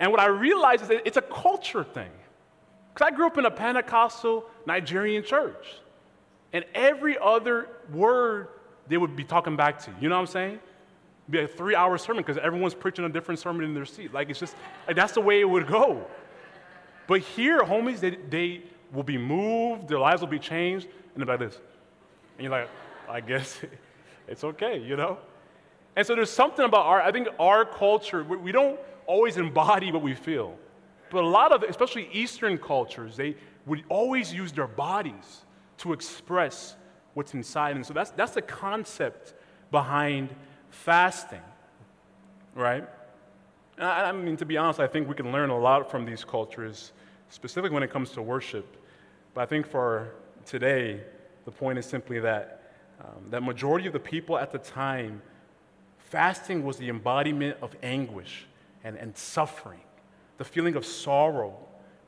And 0.00 0.10
what 0.10 0.20
I 0.20 0.26
realize 0.26 0.82
is 0.82 0.88
that 0.88 1.06
it's 1.06 1.16
a 1.16 1.22
culture 1.22 1.84
thing. 1.84 2.10
Because 2.92 3.12
I 3.12 3.16
grew 3.16 3.26
up 3.26 3.38
in 3.38 3.46
a 3.46 3.50
Pentecostal 3.50 4.44
Nigerian 4.66 5.24
church. 5.24 5.66
And 6.52 6.64
every 6.74 7.16
other 7.18 7.68
word 7.92 8.48
they 8.88 8.96
would 8.96 9.16
be 9.16 9.24
talking 9.24 9.56
back 9.56 9.78
to. 9.80 9.90
You 9.92 9.96
You 10.02 10.08
know 10.08 10.16
what 10.16 10.22
I'm 10.22 10.26
saying? 10.26 10.58
It'd 11.28 11.30
be 11.30 11.38
a 11.40 11.48
three 11.48 11.74
hour 11.74 11.98
sermon 11.98 12.22
because 12.22 12.38
everyone's 12.38 12.74
preaching 12.74 13.04
a 13.04 13.08
different 13.08 13.38
sermon 13.38 13.64
in 13.64 13.74
their 13.74 13.84
seat. 13.84 14.12
Like 14.12 14.30
it's 14.30 14.40
just, 14.40 14.56
like 14.86 14.96
that's 14.96 15.12
the 15.12 15.20
way 15.20 15.40
it 15.40 15.48
would 15.48 15.66
go. 15.66 16.06
But 17.06 17.20
here, 17.20 17.60
homies, 17.60 18.00
they, 18.00 18.16
they 18.28 18.62
will 18.92 19.02
be 19.02 19.18
moved, 19.18 19.88
their 19.88 19.98
lives 19.98 20.20
will 20.20 20.28
be 20.28 20.38
changed, 20.38 20.86
and 21.14 21.22
they're 21.22 21.36
like 21.36 21.40
this. 21.40 21.58
And 22.36 22.44
you're 22.44 22.50
like, 22.50 22.68
I 23.08 23.20
guess 23.20 23.60
it's 24.28 24.44
okay, 24.44 24.78
you 24.78 24.96
know? 24.96 25.18
And 25.96 26.06
so 26.06 26.14
there's 26.14 26.30
something 26.30 26.64
about 26.64 26.86
our, 26.86 27.02
I 27.02 27.10
think 27.10 27.28
our 27.38 27.64
culture, 27.64 28.22
we 28.22 28.52
don't 28.52 28.78
always 29.06 29.36
embody 29.36 29.90
what 29.90 30.02
we 30.02 30.14
feel. 30.14 30.56
But 31.10 31.24
a 31.24 31.26
lot 31.26 31.52
of, 31.52 31.62
especially 31.62 32.08
Eastern 32.12 32.58
cultures, 32.58 33.16
they 33.16 33.36
would 33.66 33.82
always 33.88 34.32
use 34.32 34.52
their 34.52 34.66
bodies 34.66 35.44
to 35.78 35.92
express 35.92 36.76
what's 37.18 37.34
inside. 37.34 37.74
And 37.74 37.84
so 37.84 37.92
that's, 37.92 38.12
that's 38.12 38.30
the 38.30 38.42
concept 38.42 39.34
behind 39.72 40.32
fasting, 40.70 41.42
right? 42.54 42.88
I, 43.76 44.04
I 44.04 44.12
mean, 44.12 44.36
to 44.36 44.46
be 44.46 44.56
honest, 44.56 44.78
I 44.78 44.86
think 44.86 45.08
we 45.08 45.16
can 45.16 45.32
learn 45.32 45.50
a 45.50 45.58
lot 45.58 45.90
from 45.90 46.04
these 46.06 46.24
cultures, 46.24 46.92
specifically 47.28 47.74
when 47.74 47.82
it 47.82 47.90
comes 47.90 48.10
to 48.10 48.22
worship. 48.22 48.76
But 49.34 49.40
I 49.40 49.46
think 49.46 49.66
for 49.66 50.14
today, 50.46 51.00
the 51.44 51.50
point 51.50 51.76
is 51.76 51.86
simply 51.86 52.20
that 52.20 52.54
um, 53.00 53.30
that 53.30 53.42
majority 53.42 53.88
of 53.88 53.92
the 53.92 54.00
people 54.00 54.38
at 54.38 54.52
the 54.52 54.58
time, 54.58 55.20
fasting 55.98 56.64
was 56.64 56.76
the 56.76 56.88
embodiment 56.88 57.56
of 57.60 57.74
anguish 57.82 58.46
and, 58.84 58.96
and 58.96 59.16
suffering. 59.16 59.80
The 60.36 60.44
feeling 60.44 60.76
of 60.76 60.86
sorrow 60.86 61.56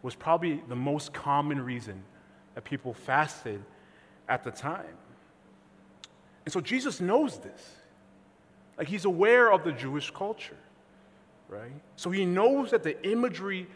was 0.03 0.15
probably 0.15 0.63
the 0.69 0.77
most 0.77 1.13
common 1.13 1.61
reason 1.65 2.05
that 2.55 2.63
people 2.63 2.95
fasted 2.95 3.61
at 4.31 4.45
the 4.45 4.51
time. 4.51 4.97
And 6.47 6.53
so 6.53 6.61
Jesus 6.61 7.01
knows 7.01 7.39
this. 7.39 7.77
Like 8.79 8.89
he's 8.89 9.05
aware 9.05 9.53
of 9.53 9.63
the 9.65 9.73
Jewish 9.73 10.11
culture, 10.11 10.57
right? 11.49 11.73
So 11.97 12.11
he 12.11 12.25
knows 12.25 12.71
that 12.71 12.83
the 12.83 13.07
imagery 13.07 13.67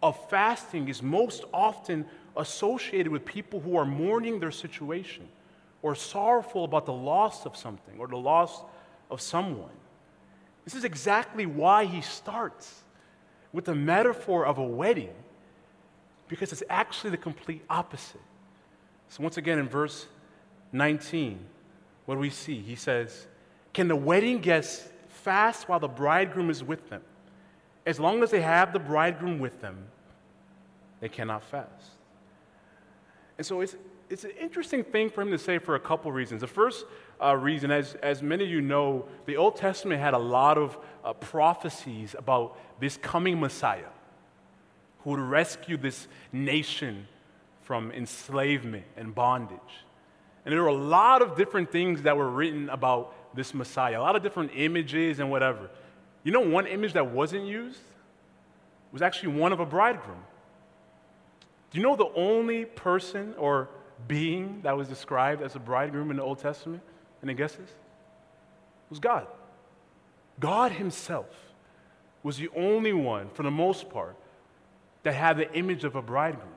of 0.00 0.28
fasting 0.30 0.88
is 0.88 1.02
most 1.02 1.44
often 1.52 2.04
associated 2.36 3.10
with 3.10 3.24
people 3.24 3.58
who 3.58 3.76
are 3.76 3.84
mourning 3.84 4.38
their 4.38 4.52
situation 4.52 5.26
or 5.82 5.96
sorrowful 5.96 6.64
about 6.64 6.86
the 6.86 6.92
loss 6.92 7.44
of 7.44 7.56
something 7.56 7.98
or 7.98 8.06
the 8.06 8.16
loss 8.16 8.62
of 9.10 9.20
someone. 9.20 9.70
This 10.64 10.74
is 10.74 10.84
exactly 10.84 11.44
why 11.44 11.86
he 11.86 12.00
starts 12.00 12.82
with 13.52 13.64
the 13.64 13.74
metaphor 13.74 14.46
of 14.46 14.58
a 14.58 14.62
wedding, 14.62 15.12
because 16.28 16.52
it's 16.52 16.62
actually 16.70 17.10
the 17.10 17.16
complete 17.16 17.64
opposite. 17.68 18.20
So, 19.12 19.22
once 19.22 19.36
again, 19.36 19.58
in 19.58 19.68
verse 19.68 20.06
19, 20.72 21.38
what 22.06 22.14
do 22.14 22.18
we 22.18 22.30
see? 22.30 22.62
He 22.62 22.76
says, 22.76 23.26
Can 23.74 23.86
the 23.86 23.94
wedding 23.94 24.38
guests 24.38 24.88
fast 25.08 25.68
while 25.68 25.78
the 25.78 25.86
bridegroom 25.86 26.48
is 26.48 26.64
with 26.64 26.88
them? 26.88 27.02
As 27.84 28.00
long 28.00 28.22
as 28.22 28.30
they 28.30 28.40
have 28.40 28.72
the 28.72 28.78
bridegroom 28.78 29.38
with 29.38 29.60
them, 29.60 29.84
they 31.00 31.10
cannot 31.10 31.44
fast. 31.44 31.90
And 33.36 33.46
so 33.46 33.60
it's, 33.60 33.76
it's 34.08 34.24
an 34.24 34.30
interesting 34.40 34.82
thing 34.82 35.10
for 35.10 35.20
him 35.20 35.30
to 35.30 35.38
say 35.38 35.58
for 35.58 35.74
a 35.74 35.80
couple 35.80 36.10
reasons. 36.10 36.40
The 36.40 36.46
first 36.46 36.86
uh, 37.22 37.36
reason, 37.36 37.70
as, 37.70 37.92
as 37.96 38.22
many 38.22 38.44
of 38.44 38.50
you 38.50 38.62
know, 38.62 39.04
the 39.26 39.36
Old 39.36 39.56
Testament 39.56 40.00
had 40.00 40.14
a 40.14 40.18
lot 40.18 40.56
of 40.56 40.78
uh, 41.04 41.12
prophecies 41.12 42.16
about 42.18 42.58
this 42.80 42.96
coming 42.96 43.38
Messiah 43.38 43.92
who 45.00 45.10
would 45.10 45.20
rescue 45.20 45.76
this 45.76 46.08
nation 46.32 47.08
from 47.62 47.90
enslavement 47.92 48.84
and 48.96 49.14
bondage. 49.14 49.58
And 50.44 50.52
there 50.52 50.62
were 50.62 50.68
a 50.68 50.74
lot 50.74 51.22
of 51.22 51.36
different 51.36 51.70
things 51.70 52.02
that 52.02 52.16
were 52.16 52.28
written 52.28 52.68
about 52.68 53.14
this 53.34 53.54
Messiah, 53.54 53.98
a 53.98 54.02
lot 54.02 54.16
of 54.16 54.22
different 54.22 54.52
images 54.54 55.18
and 55.18 55.30
whatever. 55.30 55.70
You 56.24 56.32
know, 56.32 56.40
one 56.40 56.66
image 56.66 56.92
that 56.94 57.10
wasn't 57.10 57.46
used 57.46 57.80
was 58.92 59.02
actually 59.02 59.34
one 59.34 59.52
of 59.52 59.60
a 59.60 59.66
bridegroom. 59.66 60.22
Do 61.70 61.78
you 61.78 61.84
know 61.84 61.96
the 61.96 62.12
only 62.14 62.64
person 62.64 63.34
or 63.38 63.68
being 64.06 64.60
that 64.62 64.76
was 64.76 64.88
described 64.88 65.42
as 65.42 65.56
a 65.56 65.58
bridegroom 65.58 66.10
in 66.10 66.16
the 66.18 66.22
Old 66.22 66.38
Testament? 66.38 66.82
Any 67.22 67.34
guesses? 67.34 67.68
It 67.68 68.90
was 68.90 68.98
God. 68.98 69.26
God 70.38 70.72
Himself 70.72 71.26
was 72.22 72.36
the 72.36 72.50
only 72.54 72.92
one, 72.92 73.30
for 73.30 73.42
the 73.42 73.50
most 73.50 73.88
part, 73.88 74.16
that 75.02 75.14
had 75.14 75.36
the 75.36 75.50
image 75.54 75.84
of 75.84 75.96
a 75.96 76.02
bridegroom. 76.02 76.52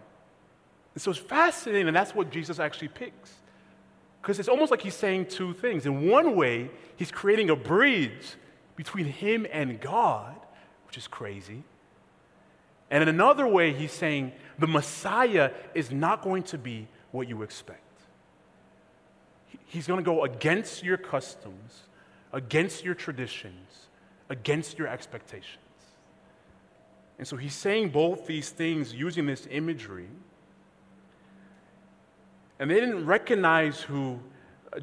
And 0.95 1.01
so 1.01 1.11
it's 1.11 1.19
fascinating, 1.19 1.87
and 1.87 1.95
that's 1.95 2.15
what 2.15 2.31
Jesus 2.31 2.59
actually 2.59 2.87
picks. 2.87 3.31
Because 4.21 4.39
it's 4.39 4.49
almost 4.49 4.71
like 4.71 4.81
he's 4.81 4.95
saying 4.95 5.27
two 5.27 5.53
things. 5.53 5.85
In 5.85 6.09
one 6.09 6.35
way, 6.35 6.71
he's 6.95 7.11
creating 7.11 7.51
a 7.51 7.55
bridge 7.55 8.35
between 8.75 9.05
him 9.05 9.45
and 9.51 9.79
God, 9.79 10.35
which 10.87 10.97
is 10.97 11.07
crazy. 11.07 11.63
And 12.89 13.03
in 13.03 13.09
another 13.09 13.45
way, 13.45 13.73
he's 13.73 13.91
saying 13.91 14.31
the 14.57 14.67
Messiah 14.67 15.51
is 15.73 15.91
not 15.91 16.23
going 16.23 16.43
to 16.43 16.57
be 16.57 16.87
what 17.11 17.27
you 17.27 17.43
expect. 17.43 17.81
He's 19.65 19.87
going 19.87 19.99
to 19.99 20.03
go 20.03 20.23
against 20.23 20.83
your 20.83 20.97
customs, 20.97 21.83
against 22.31 22.85
your 22.85 22.95
traditions, 22.95 23.87
against 24.29 24.77
your 24.77 24.87
expectations. 24.87 25.59
And 27.17 27.27
so 27.27 27.37
he's 27.37 27.53
saying 27.53 27.89
both 27.89 28.27
these 28.27 28.49
things 28.49 28.93
using 28.93 29.25
this 29.25 29.47
imagery. 29.49 30.07
And 32.59 32.69
they 32.69 32.79
didn't 32.79 33.05
recognize 33.05 33.81
who 33.81 34.19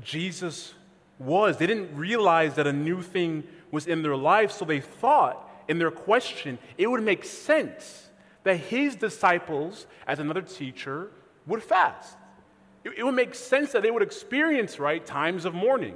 Jesus 0.03 0.75
was. 1.19 1.57
They 1.57 1.67
didn't 1.67 1.97
realize 1.97 2.55
that 2.55 2.67
a 2.67 2.73
new 2.73 3.03
thing 3.03 3.45
was 3.71 3.87
in 3.87 4.03
their 4.03 4.17
life, 4.17 4.53
so 4.53 4.65
they 4.65 4.81
thought 4.81 5.49
in 5.69 5.79
their 5.79 5.91
question 5.91 6.59
it 6.77 6.87
would 6.89 7.03
make 7.03 7.25
sense 7.25 8.11
that 8.45 8.57
his 8.57 8.97
disciples, 8.97 9.87
as 10.07 10.19
another 10.19 10.43
teacher, 10.43 11.11
would 11.47 11.63
fast. 11.63 12.17
It, 12.85 12.95
it 12.99 13.05
would 13.05 13.15
make 13.15 13.35
sense 13.35 13.73
that 13.73 13.83
they 13.83 13.91
would 13.91 14.03
experience, 14.03 14.79
right, 14.79 15.05
times 15.05 15.45
of 15.45 15.55
mourning. 15.55 15.95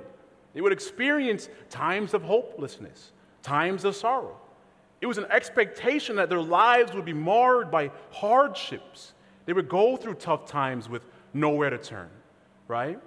They 0.54 0.60
would 0.60 0.72
experience 0.72 1.48
times 1.68 2.14
of 2.14 2.22
hopelessness, 2.22 3.12
times 3.42 3.84
of 3.84 3.96
sorrow. 3.96 4.38
It 5.00 5.06
was 5.06 5.18
an 5.18 5.26
expectation 5.30 6.16
that 6.16 6.30
their 6.30 6.40
lives 6.40 6.94
would 6.94 7.04
be 7.04 7.12
marred 7.12 7.70
by 7.70 7.90
hardships. 8.10 9.12
They 9.44 9.52
would 9.52 9.68
go 9.68 9.96
through 9.96 10.14
tough 10.14 10.46
times 10.46 10.88
with 10.88 11.04
nowhere 11.36 11.70
to 11.70 11.78
turn, 11.78 12.10
right? 12.66 12.98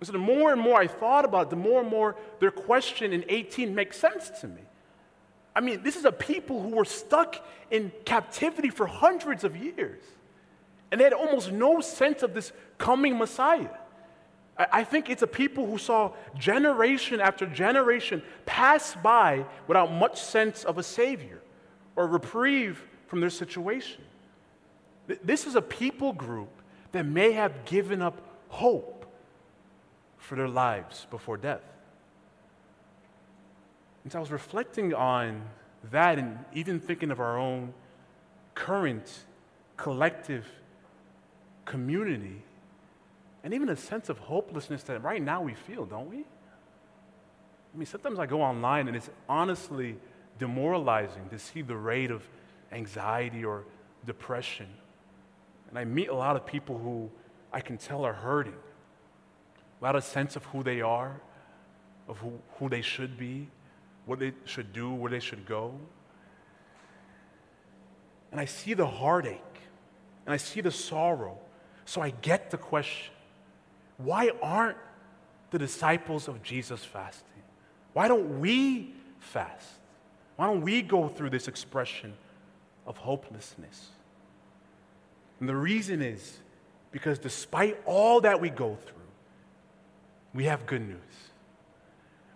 And 0.00 0.06
so 0.06 0.12
the 0.12 0.18
more 0.18 0.52
and 0.52 0.60
more 0.60 0.80
I 0.80 0.86
thought 0.86 1.24
about 1.24 1.46
it, 1.46 1.50
the 1.50 1.56
more 1.56 1.80
and 1.80 1.90
more 1.90 2.16
their 2.40 2.50
question 2.50 3.12
in 3.12 3.24
18 3.28 3.74
makes 3.74 3.98
sense 3.98 4.30
to 4.40 4.48
me. 4.48 4.62
I 5.54 5.60
mean, 5.60 5.82
this 5.82 5.96
is 5.96 6.04
a 6.04 6.12
people 6.12 6.62
who 6.62 6.70
were 6.70 6.84
stuck 6.84 7.36
in 7.70 7.92
captivity 8.04 8.70
for 8.70 8.86
hundreds 8.86 9.44
of 9.44 9.56
years. 9.56 10.02
And 10.90 11.00
they 11.00 11.04
had 11.04 11.12
almost 11.12 11.52
no 11.52 11.80
sense 11.80 12.22
of 12.22 12.34
this 12.34 12.52
coming 12.78 13.18
Messiah. 13.18 13.68
I 14.56 14.84
think 14.84 15.08
it's 15.08 15.22
a 15.22 15.26
people 15.26 15.66
who 15.66 15.78
saw 15.78 16.12
generation 16.36 17.20
after 17.20 17.46
generation 17.46 18.22
pass 18.44 18.94
by 18.94 19.46
without 19.66 19.92
much 19.92 20.20
sense 20.20 20.64
of 20.64 20.76
a 20.78 20.82
Savior 20.82 21.40
or 21.96 22.06
reprieve 22.06 22.82
from 23.06 23.20
their 23.20 23.30
situation. 23.30 24.02
This 25.24 25.46
is 25.46 25.56
a 25.56 25.62
people 25.62 26.12
group 26.12 26.59
that 26.92 27.06
may 27.06 27.32
have 27.32 27.64
given 27.64 28.02
up 28.02 28.20
hope 28.48 29.06
for 30.18 30.36
their 30.36 30.48
lives 30.48 31.06
before 31.10 31.36
death. 31.36 31.62
And 34.04 34.12
so 34.12 34.18
I 34.18 34.20
was 34.20 34.30
reflecting 34.30 34.94
on 34.94 35.42
that 35.90 36.18
and 36.18 36.38
even 36.52 36.80
thinking 36.80 37.10
of 37.10 37.20
our 37.20 37.38
own 37.38 37.74
current 38.54 39.24
collective 39.76 40.46
community 41.64 42.42
and 43.42 43.54
even 43.54 43.68
a 43.68 43.76
sense 43.76 44.08
of 44.08 44.18
hopelessness 44.18 44.82
that 44.84 45.02
right 45.02 45.22
now 45.22 45.40
we 45.40 45.54
feel, 45.54 45.86
don't 45.86 46.10
we? 46.10 46.18
I 46.18 47.76
mean, 47.76 47.86
sometimes 47.86 48.18
I 48.18 48.26
go 48.26 48.42
online 48.42 48.88
and 48.88 48.96
it's 48.96 49.10
honestly 49.28 49.96
demoralizing 50.38 51.28
to 51.30 51.38
see 51.38 51.62
the 51.62 51.76
rate 51.76 52.10
of 52.10 52.26
anxiety 52.72 53.44
or 53.44 53.64
depression. 54.04 54.66
And 55.70 55.78
I 55.78 55.84
meet 55.84 56.08
a 56.08 56.14
lot 56.14 56.36
of 56.36 56.44
people 56.44 56.76
who 56.78 57.10
I 57.52 57.60
can 57.60 57.78
tell 57.78 58.04
are 58.04 58.12
hurting, 58.12 58.56
a 59.82 60.02
sense 60.02 60.36
of 60.36 60.44
who 60.46 60.62
they 60.62 60.80
are, 60.80 61.20
of 62.08 62.18
who, 62.18 62.32
who 62.58 62.68
they 62.68 62.82
should 62.82 63.16
be, 63.16 63.48
what 64.04 64.18
they 64.18 64.32
should 64.44 64.72
do, 64.72 64.92
where 64.92 65.10
they 65.10 65.20
should 65.20 65.46
go. 65.46 65.74
And 68.30 68.40
I 68.40 68.44
see 68.44 68.74
the 68.74 68.86
heartache 68.86 69.40
and 70.26 70.34
I 70.34 70.36
see 70.36 70.60
the 70.60 70.70
sorrow. 70.70 71.38
So 71.84 72.00
I 72.00 72.10
get 72.10 72.50
the 72.50 72.58
question 72.58 73.12
why 73.96 74.30
aren't 74.42 74.78
the 75.50 75.58
disciples 75.58 76.26
of 76.26 76.42
Jesus 76.42 76.84
fasting? 76.84 77.42
Why 77.92 78.08
don't 78.08 78.40
we 78.40 78.94
fast? 79.18 79.68
Why 80.36 80.46
don't 80.46 80.62
we 80.62 80.80
go 80.80 81.08
through 81.08 81.30
this 81.30 81.48
expression 81.48 82.14
of 82.86 82.96
hopelessness? 82.96 83.90
And 85.40 85.48
the 85.48 85.56
reason 85.56 86.02
is 86.02 86.38
because 86.92 87.18
despite 87.18 87.80
all 87.86 88.20
that 88.20 88.40
we 88.40 88.50
go 88.50 88.76
through, 88.76 88.96
we 90.34 90.44
have 90.44 90.66
good 90.66 90.86
news. 90.86 90.98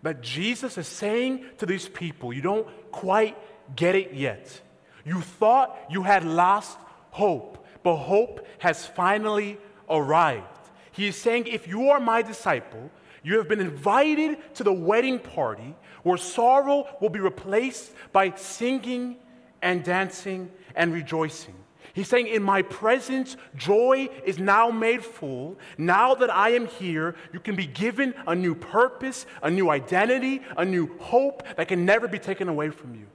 But 0.02 0.20
Jesus 0.20 0.76
is 0.76 0.86
saying 0.86 1.44
to 1.58 1.66
these 1.66 1.88
people, 1.88 2.32
you 2.32 2.42
don't 2.42 2.66
quite 2.90 3.36
get 3.76 3.94
it 3.94 4.12
yet. 4.12 4.60
You 5.04 5.20
thought 5.20 5.78
you 5.90 6.02
had 6.02 6.24
lost 6.24 6.78
hope, 7.10 7.64
but 7.82 7.96
hope 7.96 8.46
has 8.58 8.86
finally 8.86 9.58
arrived. 9.88 10.46
He 10.92 11.08
is 11.08 11.16
saying, 11.16 11.46
if 11.46 11.68
you 11.68 11.90
are 11.90 12.00
my 12.00 12.22
disciple, 12.22 12.90
you 13.22 13.38
have 13.38 13.48
been 13.48 13.60
invited 13.60 14.54
to 14.56 14.64
the 14.64 14.72
wedding 14.72 15.18
party 15.18 15.74
where 16.02 16.18
sorrow 16.18 16.86
will 17.00 17.08
be 17.08 17.20
replaced 17.20 17.92
by 18.12 18.32
singing 18.36 19.16
and 19.62 19.82
dancing 19.82 20.50
and 20.76 20.92
rejoicing. 20.92 21.54
He's 21.94 22.08
saying, 22.08 22.26
In 22.26 22.42
my 22.42 22.62
presence, 22.62 23.36
joy 23.56 24.08
is 24.24 24.38
now 24.38 24.68
made 24.68 25.04
full. 25.04 25.56
Now 25.78 26.16
that 26.16 26.28
I 26.28 26.50
am 26.50 26.66
here, 26.66 27.14
you 27.32 27.38
can 27.38 27.54
be 27.54 27.66
given 27.66 28.14
a 28.26 28.34
new 28.34 28.56
purpose, 28.56 29.26
a 29.42 29.50
new 29.50 29.70
identity, 29.70 30.42
a 30.58 30.64
new 30.64 30.98
hope 30.98 31.44
that 31.56 31.68
can 31.68 31.86
never 31.86 32.08
be 32.08 32.18
taken 32.18 32.48
away 32.48 32.70
from 32.70 32.94
you. 32.96 33.06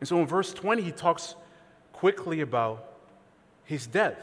And 0.00 0.08
so 0.08 0.18
in 0.18 0.26
verse 0.26 0.54
20, 0.54 0.82
he 0.82 0.92
talks 0.92 1.36
quickly 1.92 2.40
about 2.40 2.86
his 3.64 3.86
death. 3.86 4.18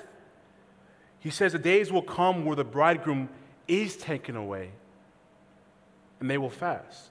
He 1.20 1.30
says, 1.30 1.54
The 1.54 1.60
days 1.60 1.92
will 1.92 2.02
come 2.02 2.46
where 2.46 2.56
the 2.56 2.64
bridegroom 2.64 3.30
is 3.68 3.96
taken 3.96 4.36
away, 4.36 4.72
and 6.20 6.28
they 6.28 6.40
will 6.40 6.50
fast. 6.50 7.10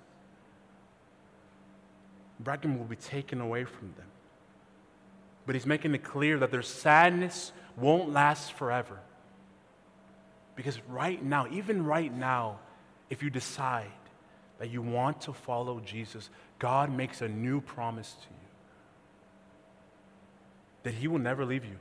The 2.39 2.43
bridegroom 2.43 2.77
will 2.77 2.87
be 2.87 2.97
taken 2.97 3.41
away 3.41 3.63
from 3.65 3.95
them. 3.97 4.10
But 5.51 5.57
he's 5.57 5.67
making 5.67 5.97
it 5.97 6.05
clear 6.05 6.39
that 6.39 6.53
their 6.53 6.63
sadness 6.63 7.51
won't 7.77 8.13
last 8.13 8.53
forever. 8.53 9.01
Because 10.55 10.81
right 10.87 11.21
now, 11.21 11.49
even 11.51 11.85
right 11.85 12.17
now, 12.17 12.61
if 13.09 13.21
you 13.21 13.31
decide 13.31 13.91
that 14.61 14.71
you 14.71 14.81
want 14.81 15.23
to 15.23 15.33
follow 15.33 15.81
Jesus, 15.81 16.31
God 16.61 16.97
makes 16.97 17.21
a 17.21 17.27
new 17.27 17.61
promise 17.61 18.13
to 18.13 18.29
you 18.31 18.47
that 20.85 20.95
He 20.95 21.09
will 21.09 21.19
never 21.19 21.45
leave 21.45 21.65
you 21.65 21.79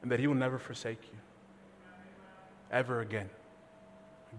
and 0.00 0.12
that 0.12 0.20
He 0.20 0.28
will 0.28 0.36
never 0.36 0.60
forsake 0.60 1.02
you 1.12 1.18
ever 2.70 3.00
again. 3.00 3.30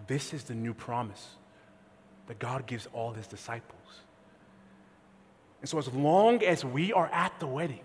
This 0.07 0.33
is 0.33 0.45
the 0.45 0.55
new 0.55 0.73
promise 0.73 1.31
that 2.27 2.39
God 2.39 2.65
gives 2.65 2.87
all 2.93 3.11
His 3.11 3.27
disciples. 3.27 4.06
And 5.67 5.69
so, 5.69 5.79
as 5.79 5.93
long 5.93 6.45
as 6.45 6.63
we 6.63 6.93
are 6.93 7.07
at 7.07 7.37
the 7.41 7.45
wedding, 7.45 7.81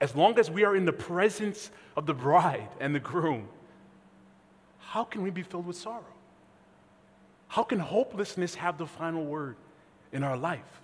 as 0.00 0.16
long 0.16 0.36
as 0.36 0.50
we 0.50 0.64
are 0.64 0.74
in 0.74 0.84
the 0.84 0.92
presence 0.92 1.70
of 1.96 2.06
the 2.06 2.12
bride 2.12 2.70
and 2.80 2.92
the 2.92 2.98
groom, 2.98 3.48
how 4.80 5.04
can 5.04 5.22
we 5.22 5.30
be 5.30 5.44
filled 5.44 5.66
with 5.68 5.76
sorrow? 5.76 6.02
How 7.46 7.62
can 7.62 7.78
hopelessness 7.78 8.56
have 8.56 8.78
the 8.78 8.86
final 8.86 9.24
word 9.24 9.54
in 10.10 10.24
our 10.24 10.36
life? 10.36 10.82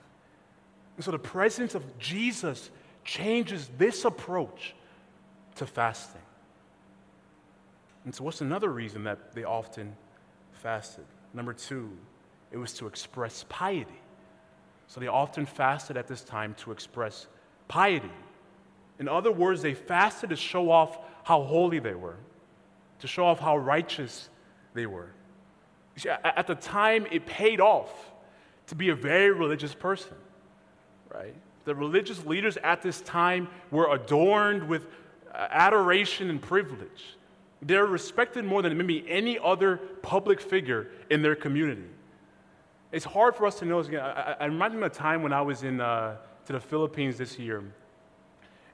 And 0.94 1.04
so, 1.04 1.10
the 1.10 1.18
presence 1.18 1.74
of 1.74 1.98
Jesus 1.98 2.70
changes 3.02 3.68
this 3.76 4.04
approach 4.04 4.76
to 5.56 5.66
fasting. 5.66 6.22
And 8.04 8.14
so, 8.14 8.22
what's 8.22 8.40
another 8.40 8.70
reason 8.70 9.02
that 9.02 9.32
they 9.34 9.42
often 9.42 9.96
fasted? 10.52 11.06
Number 11.32 11.54
two, 11.54 11.90
it 12.52 12.56
was 12.56 12.72
to 12.74 12.86
express 12.86 13.44
piety. 13.48 14.00
So, 14.86 15.00
they 15.00 15.06
often 15.06 15.46
fasted 15.46 15.96
at 15.96 16.06
this 16.06 16.22
time 16.22 16.54
to 16.58 16.72
express 16.72 17.26
piety. 17.68 18.10
In 18.98 19.08
other 19.08 19.32
words, 19.32 19.62
they 19.62 19.74
fasted 19.74 20.30
to 20.30 20.36
show 20.36 20.70
off 20.70 20.98
how 21.24 21.42
holy 21.42 21.78
they 21.78 21.94
were, 21.94 22.16
to 23.00 23.06
show 23.06 23.26
off 23.26 23.40
how 23.40 23.56
righteous 23.56 24.28
they 24.74 24.86
were. 24.86 25.10
See, 25.96 26.08
at 26.08 26.46
the 26.46 26.54
time, 26.54 27.06
it 27.10 27.26
paid 27.26 27.60
off 27.60 27.90
to 28.66 28.74
be 28.74 28.88
a 28.90 28.94
very 28.94 29.30
religious 29.30 29.74
person, 29.74 30.16
right? 31.12 31.34
The 31.64 31.74
religious 31.74 32.24
leaders 32.24 32.56
at 32.58 32.82
this 32.82 33.00
time 33.00 33.48
were 33.70 33.94
adorned 33.94 34.68
with 34.68 34.86
uh, 35.32 35.48
adoration 35.50 36.30
and 36.30 36.40
privilege. 36.40 37.16
They're 37.62 37.86
respected 37.86 38.44
more 38.44 38.60
than 38.62 38.76
maybe 38.76 39.04
any 39.08 39.38
other 39.38 39.78
public 40.02 40.40
figure 40.40 40.88
in 41.10 41.22
their 41.22 41.34
community. 41.34 41.88
It's 42.94 43.04
hard 43.04 43.34
for 43.34 43.46
us 43.46 43.58
to 43.58 43.64
know. 43.64 43.82
I, 43.82 44.36
I 44.40 44.46
of 44.46 44.82
a 44.82 44.88
time 44.88 45.22
when 45.22 45.32
I 45.32 45.42
was 45.42 45.62
in 45.64 45.80
uh, 45.80 46.16
to 46.46 46.52
the 46.52 46.60
Philippines 46.60 47.18
this 47.18 47.38
year, 47.38 47.62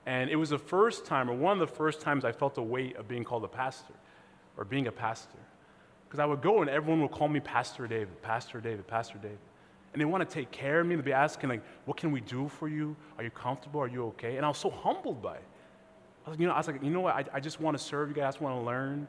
and 0.07 0.31
it 0.31 0.37
was 0.37 0.51
the 0.51 0.59
first 0.59 1.07
time, 1.07 1.31
or 1.31 1.35
one 1.35 1.61
of 1.61 1.69
the 1.69 1.75
first 1.75 2.01
times, 2.01 2.25
I 2.25 2.33
felt 2.33 2.55
the 2.55 2.63
weight 2.63 2.97
of 2.97 3.09
being 3.09 3.25
called 3.25 3.45
a 3.45 3.49
pastor, 3.49 3.95
or 4.57 4.65
being 4.65 4.87
a 4.87 4.93
pastor, 4.93 5.39
because 6.07 6.21
I 6.21 6.27
would 6.27 6.43
go 6.43 6.61
and 6.61 6.71
everyone 6.71 7.01
would 7.03 7.13
call 7.13 7.29
me 7.29 7.41
Pastor 7.41 7.87
David, 7.87 8.21
Pastor 8.23 8.61
David, 8.61 8.87
Pastor 8.87 9.19
David 9.19 9.39
and 9.93 10.01
they 10.01 10.05
want 10.05 10.29
to 10.29 10.35
take 10.35 10.51
care 10.51 10.81
of 10.81 10.87
me. 10.87 10.95
They'll 10.95 11.05
be 11.05 11.13
asking, 11.13 11.49
like, 11.49 11.63
what 11.85 11.97
can 11.97 12.13
we 12.13 12.21
do 12.21 12.49
for 12.49 12.69
you? 12.69 12.95
Are 13.19 13.25
you 13.25 13.31
comfortable? 13.31 13.81
Are 13.81 13.89
you 13.89 14.07
okay? 14.07 14.37
And 14.37 14.45
I 14.45 14.49
was 14.49 14.59
so 14.59 14.71
humbled 14.71 15.21
by 15.21 15.37
it. 15.37 15.45
I 16.27 16.31
was, 16.31 16.39
you 16.39 16.47
know, 16.47 16.53
I 16.53 16.59
was 16.59 16.69
like, 16.69 16.83
you 16.83 16.91
know 16.91 17.01
what? 17.01 17.15
I, 17.15 17.25
I 17.35 17.41
just 17.41 17.61
want 17.61 17.77
to 17.77 17.83
serve 17.83 18.09
you 18.09 18.15
guys. 18.15 18.37
I 18.41 18.45
want 18.45 18.61
to 18.61 18.65
learn, 18.65 19.09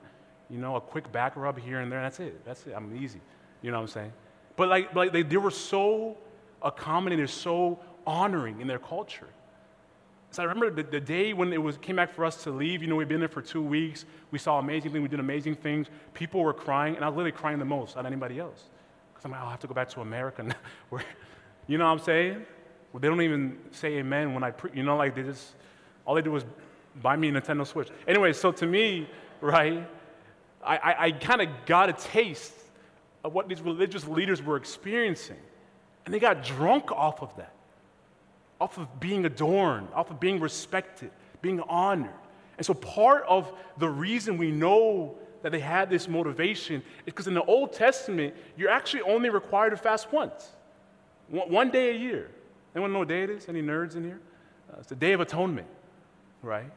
you 0.50 0.58
know, 0.58 0.78
a 0.78 0.82
quick 0.82 1.12
back 1.12 1.36
rub 1.36 1.60
here 1.60 1.82
and 1.82 1.92
there. 1.92 2.02
That's 2.02 2.20
it. 2.20 2.44
That's 2.46 2.66
it. 2.66 2.74
I'm 2.76 2.96
easy. 2.96 3.22
You 3.62 3.70
know 3.70 3.78
what 3.78 3.84
I'm 3.84 3.90
saying? 3.90 4.14
But 4.62 4.70
like, 4.70 4.94
like 4.94 5.12
they, 5.12 5.24
they 5.24 5.38
were 5.38 5.50
so 5.50 6.18
accommodating. 6.62 7.26
So 7.26 7.80
honoring 8.06 8.62
in 8.62 8.68
their 8.68 8.78
culture. 8.78 9.28
So 10.30 10.44
I 10.44 10.46
remember 10.46 10.70
the, 10.70 10.88
the, 10.88 11.00
day 11.00 11.34
when 11.34 11.52
it 11.52 11.58
was, 11.58 11.78
came 11.78 11.96
back 11.96 12.14
for 12.14 12.26
us 12.26 12.44
to 12.44 12.52
leave. 12.52 12.84
You 12.84 12.88
know, 12.88 12.96
we'd 12.96 13.08
been 13.08 13.22
there 13.22 13.28
for 13.28 13.42
two 13.42 13.64
weeks. 13.64 14.06
We 14.30 14.38
saw 14.38 14.60
amazing 14.60 14.92
things. 14.92 15.02
We 15.02 15.08
did 15.08 15.20
amazing 15.20 15.56
things. 15.56 15.88
People 16.14 16.42
were 16.42 16.54
crying, 16.54 16.96
and 16.96 17.04
I 17.04 17.08
was 17.08 17.18
literally 17.18 17.32
crying 17.32 17.58
the 17.58 17.66
most 17.66 17.98
out 17.98 18.02
of 18.02 18.06
anybody 18.06 18.38
else. 18.38 18.66
Because 19.12 19.26
I'm 19.26 19.32
like, 19.32 19.42
oh, 19.42 19.46
I'll 19.46 19.50
have 19.50 19.62
to 19.62 19.68
go 19.68 19.74
back 19.74 19.90
to 19.90 20.02
America 20.02 20.44
now. 20.44 20.54
Where, 20.90 21.04
you 21.66 21.80
know 21.80 21.86
what 21.86 21.94
I'm 21.94 22.06
saying? 22.06 22.46
Well, 22.94 23.00
they 23.00 23.08
don't 23.08 23.24
even 23.24 23.58
say 23.72 23.96
amen 23.96 24.36
when 24.36 24.44
I 24.44 24.54
you 24.76 24.84
know, 24.84 24.96
like 24.96 25.16
they 25.16 25.24
just, 25.24 25.56
all 26.06 26.14
they 26.14 26.22
do 26.22 26.36
is 26.36 26.46
buy 27.02 27.16
me 27.16 27.30
a 27.30 27.32
Nintendo 27.32 27.66
Switch. 27.66 27.90
Anyway, 28.08 28.32
so 28.32 28.52
to 28.52 28.68
me, 28.68 29.10
right, 29.42 29.90
I, 30.64 30.78
I, 30.78 31.06
I 31.06 31.12
kind 31.14 31.42
of 31.42 31.48
got 31.66 31.90
a 31.90 31.94
taste 31.94 32.54
of 33.24 33.34
what 33.34 33.48
these 33.48 33.62
religious 33.62 34.08
leaders 34.08 34.42
were 34.42 34.58
experiencing. 34.58 35.38
And 36.06 36.14
they 36.14 36.20
got 36.20 36.44
drunk 36.44 36.92
off 36.92 37.22
of 37.22 37.36
that, 37.38 37.54
off 38.60 38.78
of 38.78 39.00
being 39.00 39.26
adorned, 39.26 39.88
off 39.94 40.10
of 40.10 40.20
being 40.20 40.40
respected, 40.40 41.12
being 41.42 41.62
honored. 41.62 42.10
And 42.58 42.66
so 42.66 42.74
part 42.74 43.24
of 43.28 43.52
the 43.78 43.90
reason 43.90 44.38
we 44.38 44.52
know 44.52 45.16
that 45.42 45.52
they 45.52 45.60
had 45.60 45.90
this 45.90 46.08
motivation 46.08 46.78
is 46.78 47.06
because 47.06 47.28
in 47.28 47.34
the 47.34 47.44
Old 47.44 47.74
Testament, 47.74 48.36
you're 48.58 48.70
actually 48.70 49.02
only 49.04 49.30
required 49.30 49.72
to 49.72 49.78
fast 49.78 50.12
once, 50.12 50.50
one 51.30 51.70
day 51.70 51.90
a 51.90 51.98
year. 51.98 52.30
Anyone 52.76 52.94
know 52.94 53.00
what 53.00 53.08
day 53.08 53.24
it 53.24 53.30
is? 53.30 53.50
Any 53.50 53.62
nerds 53.62 53.96
in 53.96 54.04
here? 54.04 54.20
Uh, 54.72 54.78
it's 54.80 54.88
the 54.88 54.96
Day 54.96 55.14
of 55.14 55.20
Atonement, 55.20 55.68
right? 56.42 56.72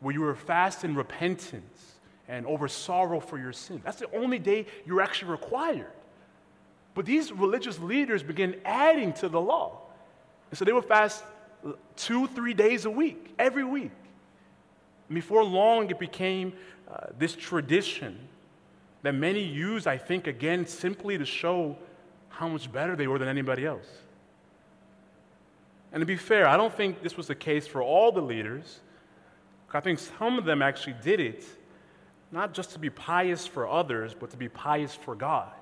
Where 0.00 0.14
you 0.14 0.20
were 0.20 0.34
fast 0.34 0.84
in 0.84 0.94
repentance 0.94 1.93
and 2.28 2.46
over 2.46 2.68
sorrow 2.68 3.20
for 3.20 3.38
your 3.38 3.52
sin. 3.52 3.80
That's 3.84 3.98
the 3.98 4.10
only 4.16 4.38
day 4.38 4.66
you're 4.86 5.02
actually 5.02 5.30
required. 5.30 5.92
But 6.94 7.06
these 7.06 7.32
religious 7.32 7.78
leaders 7.78 8.22
began 8.22 8.56
adding 8.64 9.12
to 9.14 9.28
the 9.28 9.40
law. 9.40 9.80
And 10.50 10.58
so 10.58 10.64
they 10.64 10.72
would 10.72 10.84
fast 10.84 11.24
two, 11.96 12.26
three 12.28 12.54
days 12.54 12.84
a 12.84 12.90
week, 12.90 13.34
every 13.38 13.64
week. 13.64 13.90
And 15.08 15.14
Before 15.14 15.44
long, 15.44 15.90
it 15.90 15.98
became 15.98 16.52
uh, 16.90 17.08
this 17.18 17.34
tradition 17.34 18.18
that 19.02 19.14
many 19.14 19.42
use, 19.42 19.86
I 19.86 19.98
think, 19.98 20.26
again, 20.26 20.66
simply 20.66 21.18
to 21.18 21.26
show 21.26 21.76
how 22.28 22.48
much 22.48 22.72
better 22.72 22.96
they 22.96 23.06
were 23.06 23.18
than 23.18 23.28
anybody 23.28 23.66
else. 23.66 23.86
And 25.92 26.00
to 26.00 26.06
be 26.06 26.16
fair, 26.16 26.48
I 26.48 26.56
don't 26.56 26.74
think 26.74 27.02
this 27.02 27.16
was 27.16 27.26
the 27.26 27.34
case 27.34 27.66
for 27.66 27.82
all 27.82 28.10
the 28.10 28.22
leaders. 28.22 28.80
I 29.72 29.80
think 29.80 29.98
some 29.98 30.38
of 30.38 30.44
them 30.44 30.62
actually 30.62 30.94
did 31.02 31.20
it 31.20 31.44
not 32.34 32.52
just 32.52 32.72
to 32.72 32.78
be 32.78 32.90
pious 32.90 33.46
for 33.46 33.66
others, 33.68 34.12
but 34.12 34.30
to 34.30 34.36
be 34.36 34.48
pious 34.48 34.94
for 34.94 35.14
God. 35.14 35.52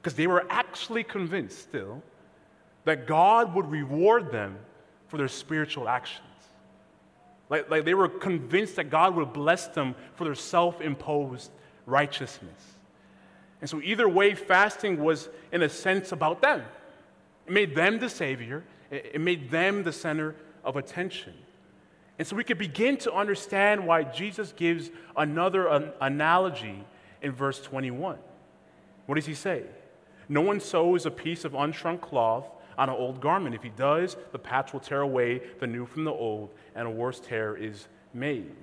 Because 0.00 0.14
they 0.14 0.26
were 0.26 0.46
actually 0.50 1.02
convinced 1.02 1.58
still 1.58 2.02
that 2.84 3.06
God 3.06 3.54
would 3.54 3.68
reward 3.68 4.30
them 4.30 4.58
for 5.08 5.16
their 5.16 5.26
spiritual 5.26 5.88
actions. 5.88 6.22
Like, 7.48 7.70
like 7.70 7.84
they 7.84 7.94
were 7.94 8.08
convinced 8.08 8.76
that 8.76 8.90
God 8.90 9.16
would 9.16 9.32
bless 9.32 9.68
them 9.68 9.94
for 10.14 10.24
their 10.24 10.34
self 10.34 10.80
imposed 10.80 11.50
righteousness. 11.86 12.74
And 13.60 13.70
so, 13.70 13.80
either 13.82 14.08
way, 14.08 14.34
fasting 14.34 15.02
was, 15.02 15.30
in 15.50 15.62
a 15.62 15.68
sense, 15.68 16.12
about 16.12 16.42
them. 16.42 16.62
It 17.46 17.52
made 17.52 17.74
them 17.74 17.98
the 17.98 18.10
Savior, 18.10 18.64
it 18.90 19.20
made 19.20 19.50
them 19.50 19.82
the 19.82 19.92
center 19.92 20.34
of 20.62 20.76
attention. 20.76 21.32
And 22.18 22.26
so, 22.26 22.34
we 22.34 22.44
could 22.44 22.58
begin 22.58 22.96
to 22.98 23.12
understand 23.12 23.86
why 23.86 24.02
Jesus 24.02 24.52
gives 24.52 24.90
another 25.16 25.68
an 25.68 25.92
analogy 26.00 26.82
in 27.20 27.32
verse 27.32 27.60
21. 27.60 28.18
What 29.04 29.14
does 29.16 29.26
he 29.26 29.34
say? 29.34 29.64
No 30.28 30.40
one 30.40 30.60
sews 30.60 31.06
a 31.06 31.10
piece 31.10 31.44
of 31.44 31.52
unshrunk 31.52 32.00
cloth 32.00 32.48
on 32.78 32.88
an 32.88 32.94
old 32.94 33.20
garment. 33.20 33.54
If 33.54 33.62
he 33.62 33.68
does, 33.70 34.16
the 34.32 34.38
patch 34.38 34.72
will 34.72 34.80
tear 34.80 35.00
away 35.00 35.40
the 35.60 35.66
new 35.66 35.86
from 35.86 36.04
the 36.04 36.12
old, 36.12 36.50
and 36.74 36.86
a 36.86 36.90
worse 36.90 37.20
tear 37.20 37.56
is 37.56 37.86
made. 38.12 38.54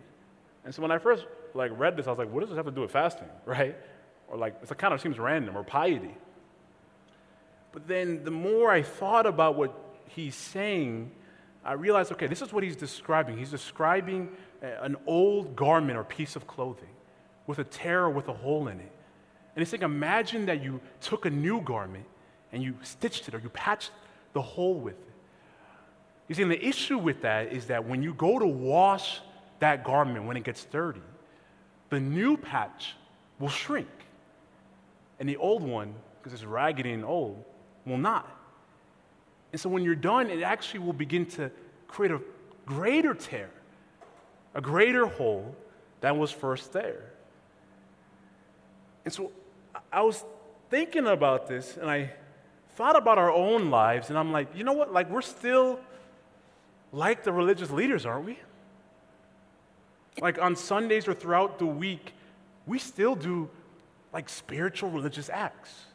And 0.65 0.73
so 0.73 0.81
when 0.81 0.91
I 0.91 0.97
first 0.97 1.25
like 1.53 1.71
read 1.77 1.95
this, 1.95 2.07
I 2.07 2.09
was 2.09 2.19
like, 2.19 2.31
what 2.31 2.41
does 2.41 2.49
this 2.49 2.57
have 2.57 2.65
to 2.65 2.71
do 2.71 2.81
with 2.81 2.91
fasting, 2.91 3.27
right? 3.45 3.75
Or 4.27 4.37
like, 4.37 4.55
it 4.61 4.77
kind 4.77 4.93
of 4.93 5.01
seems 5.01 5.19
random, 5.19 5.57
or 5.57 5.63
piety. 5.63 6.15
But 7.71 7.87
then 7.87 8.23
the 8.23 8.31
more 8.31 8.71
I 8.71 8.83
thought 8.83 9.25
about 9.25 9.55
what 9.55 9.73
he's 10.07 10.35
saying, 10.35 11.11
I 11.65 11.73
realized, 11.73 12.11
okay, 12.11 12.27
this 12.27 12.41
is 12.41 12.51
what 12.51 12.63
he's 12.63 12.75
describing. 12.75 13.37
He's 13.37 13.51
describing 13.51 14.29
an 14.61 14.95
old 15.07 15.55
garment 15.55 15.97
or 15.97 16.03
piece 16.03 16.35
of 16.35 16.45
clothing 16.47 16.89
with 17.47 17.59
a 17.59 17.63
tear 17.63 18.03
or 18.03 18.09
with 18.09 18.27
a 18.27 18.33
hole 18.33 18.67
in 18.67 18.79
it. 18.79 18.91
And 19.55 19.61
he's 19.61 19.69
saying, 19.69 19.83
imagine 19.83 20.45
that 20.47 20.63
you 20.63 20.81
took 20.99 21.25
a 21.25 21.29
new 21.29 21.61
garment 21.61 22.05
and 22.51 22.63
you 22.63 22.75
stitched 22.81 23.27
it 23.27 23.35
or 23.35 23.39
you 23.39 23.49
patched 23.49 23.91
the 24.33 24.41
hole 24.41 24.75
with 24.75 24.95
it. 24.95 25.13
You 26.27 26.35
see, 26.35 26.41
and 26.43 26.51
the 26.51 26.65
issue 26.65 26.97
with 26.97 27.21
that 27.21 27.51
is 27.53 27.67
that 27.67 27.85
when 27.85 28.01
you 28.01 28.13
go 28.13 28.39
to 28.39 28.47
wash 28.47 29.21
that 29.59 29.83
garment 29.83 30.25
when 30.25 30.37
it 30.37 30.43
gets 30.43 30.65
dirty, 30.65 31.01
the 31.89 31.99
new 31.99 32.37
patch 32.37 32.95
will 33.39 33.49
shrink. 33.49 33.87
And 35.19 35.29
the 35.29 35.37
old 35.37 35.63
one, 35.63 35.93
because 36.17 36.33
it's 36.33 36.43
raggedy 36.43 36.91
and 36.91 37.05
old, 37.05 37.43
will 37.85 37.97
not. 37.97 38.27
And 39.53 39.61
so 39.61 39.69
when 39.69 39.83
you're 39.83 39.95
done, 39.95 40.29
it 40.29 40.41
actually 40.41 40.81
will 40.81 40.93
begin 40.93 41.27
to 41.27 41.51
create 41.87 42.11
a 42.11 42.19
greater 42.65 43.13
tear, 43.13 43.51
a 44.55 44.59
greater 44.61 45.05
hole 45.05 45.55
than 46.01 46.17
was 46.17 46.31
first 46.31 46.73
there. 46.73 47.11
And 49.05 49.13
so 49.13 49.31
I 49.91 50.01
was 50.01 50.25
thinking 50.69 51.05
about 51.05 51.47
this 51.47 51.77
and 51.77 51.89
I 51.89 52.11
thought 52.75 52.97
about 52.97 53.19
our 53.19 53.31
own 53.31 53.69
lives, 53.69 54.09
and 54.09 54.17
I'm 54.17 54.31
like, 54.31 54.47
you 54.55 54.63
know 54.63 54.73
what? 54.73 54.91
Like, 54.91 55.07
we're 55.11 55.21
still 55.21 55.79
like 56.91 57.23
the 57.23 57.31
religious 57.31 57.69
leaders, 57.69 58.03
aren't 58.03 58.25
we? 58.25 58.39
Like, 60.19 60.41
on 60.41 60.55
Sundays 60.55 61.07
or 61.07 61.13
throughout 61.13 61.59
the 61.59 61.67
week, 61.67 62.13
we 62.65 62.79
still 62.79 63.13
do 63.13 63.47
like 64.11 64.27
spiritual 64.27 64.89
religious 64.89 65.29
acts 65.29 65.85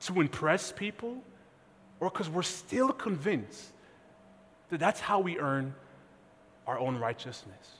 to 0.00 0.20
impress 0.20 0.72
people 0.72 1.22
or 2.00 2.10
because 2.10 2.28
we're 2.28 2.42
still 2.42 2.90
convinced 2.90 3.72
that 4.70 4.80
that's 4.80 5.00
how 5.00 5.20
we 5.20 5.38
earn 5.38 5.74
our 6.66 6.78
own 6.78 6.98
righteousness. 6.98 7.76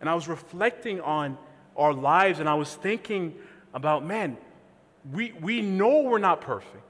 And 0.00 0.08
I 0.08 0.14
was 0.14 0.28
reflecting 0.28 1.00
on 1.00 1.38
our 1.76 1.92
lives 1.92 2.40
and 2.40 2.48
I 2.48 2.54
was 2.54 2.74
thinking 2.74 3.34
about, 3.74 4.04
man, 4.04 4.36
we, 5.12 5.32
we 5.40 5.62
know 5.62 6.02
we're 6.02 6.18
not 6.18 6.40
perfect. 6.40 6.82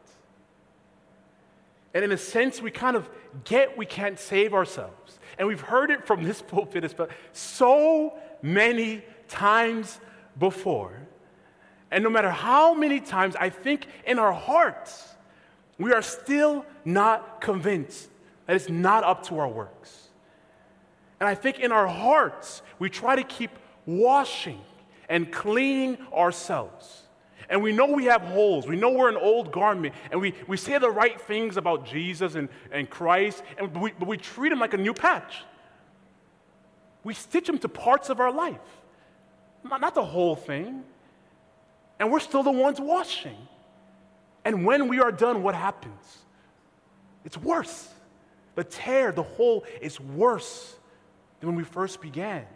And 1.95 2.05
in 2.05 2.13
a 2.13 2.19
sense, 2.19 2.61
we 2.61 2.71
kind 2.71 2.97
of 2.97 3.09
get 3.45 3.79
we 3.79 3.87
can't 3.87 4.19
save 4.19 4.53
ourselves. 4.53 5.19
And 5.39 5.49
we've 5.49 5.61
heard 5.61 5.91
it 5.91 6.07
from 6.07 6.23
this 6.25 6.43
pulpit 6.47 6.95
so 7.33 8.15
many 8.43 9.03
times 9.29 9.99
before. 10.39 10.93
And 11.91 12.05
no 12.05 12.11
matter 12.11 12.31
how 12.31 12.75
many 12.75 13.01
times 13.01 13.37
I 13.37 13.49
think 13.49 13.87
in 14.07 14.19
our 14.19 14.33
hearts, 14.33 15.16
we 15.79 15.93
are 15.93 16.03
still 16.03 16.65
not 16.85 17.41
convinced 17.41 18.09
that 18.47 18.57
it's 18.57 18.69
not 18.69 19.05
up 19.05 19.27
to 19.27 19.39
our 19.39 19.49
works. 19.49 20.09
And 21.21 21.29
I 21.29 21.35
think 21.35 21.59
in 21.59 21.73
our 21.73 21.87
hearts, 21.87 22.63
we 22.79 22.91
try 22.91 23.17
to 23.17 23.23
keep 23.23 23.51
washing 23.87 24.61
and 25.09 25.31
cleaning 25.31 25.99
ourselves. 26.13 27.03
And 27.49 27.63
we 27.63 27.73
know 27.73 27.87
we 27.87 28.07
have 28.07 28.23
holes. 28.23 28.67
We 28.67 28.77
know 28.77 28.91
we're 28.91 29.09
an 29.09 29.17
old 29.17 29.53
garment. 29.53 29.95
And 30.11 30.21
we, 30.21 30.35
we 30.47 30.57
say 30.57 30.79
the 30.79 30.91
right 30.91 31.21
things 31.21 31.57
about 31.57 31.87
Jesus 31.87 32.35
and, 32.35 32.49
and 32.73 32.91
Christ, 32.91 33.43
and, 33.57 33.73
but, 33.73 33.83
we, 33.83 33.93
but 33.99 34.09
we 34.09 34.17
treat 34.17 34.53
him 34.53 34.59
like 34.59 34.75
a 34.75 34.79
new 34.79 34.93
patch. 34.93 35.45
We 37.05 37.15
stitch 37.15 37.49
him 37.49 37.59
to 37.59 37.69
parts 37.69 38.09
of 38.11 38.19
our 38.19 38.33
life, 38.33 38.57
not, 39.63 39.81
not 39.81 39.95
the 39.95 40.05
whole 40.05 40.35
thing. 40.35 40.83
And 42.01 42.11
we're 42.11 42.21
still 42.21 42.43
the 42.43 42.51
ones 42.51 42.81
washing. 42.81 43.37
And 44.47 44.65
when 44.65 44.87
we 44.87 45.01
are 45.01 45.11
done, 45.11 45.43
what 45.43 45.57
happens? 45.57 46.19
It's 47.25 47.37
worse. 47.37 47.89
The 48.55 48.63
tear, 48.63 49.11
the 49.11 49.25
hole 49.25 49.65
is 49.83 49.99
worse 49.99 50.77
than 51.41 51.49
when 51.49 51.57
we 51.57 51.65
first 51.65 52.01
began. 52.01 52.47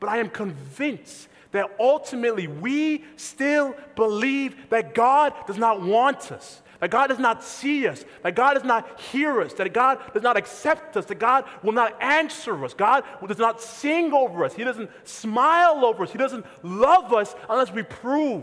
But 0.00 0.08
I 0.08 0.16
am 0.16 0.30
convinced 0.30 1.28
that 1.52 1.70
ultimately 1.78 2.48
we 2.48 3.04
still 3.14 3.76
believe 3.94 4.68
that 4.70 4.96
God 4.96 5.32
does 5.46 5.58
not 5.58 5.80
want 5.80 6.32
us, 6.32 6.60
that 6.80 6.90
God 6.90 7.06
does 7.06 7.20
not 7.20 7.44
see 7.44 7.86
us, 7.86 8.04
that 8.24 8.34
God 8.34 8.54
does 8.54 8.64
not 8.64 9.00
hear 9.00 9.40
us, 9.40 9.52
that 9.54 9.72
God 9.72 10.00
does 10.12 10.24
not 10.24 10.36
accept 10.36 10.96
us, 10.96 11.04
that 11.04 11.20
God 11.20 11.44
will 11.62 11.72
not 11.72 12.02
answer 12.02 12.64
us, 12.64 12.74
God 12.74 13.04
does 13.28 13.38
not 13.38 13.60
sing 13.60 14.12
over 14.12 14.44
us, 14.44 14.54
He 14.54 14.64
doesn't 14.64 14.90
smile 15.04 15.84
over 15.84 16.02
us, 16.02 16.10
He 16.10 16.18
doesn't 16.18 16.44
love 16.64 17.12
us 17.12 17.36
unless 17.48 17.70
we 17.70 17.84
prove 17.84 18.42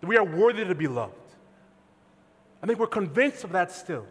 that 0.00 0.08
we 0.08 0.16
are 0.16 0.24
worthy 0.24 0.64
to 0.64 0.74
be 0.74 0.88
loved. 0.88 1.14
I 2.66 2.68
think 2.68 2.80
we're 2.80 2.88
convinced 2.88 3.44
of 3.44 3.52
that 3.52 3.70
still. 3.70 4.04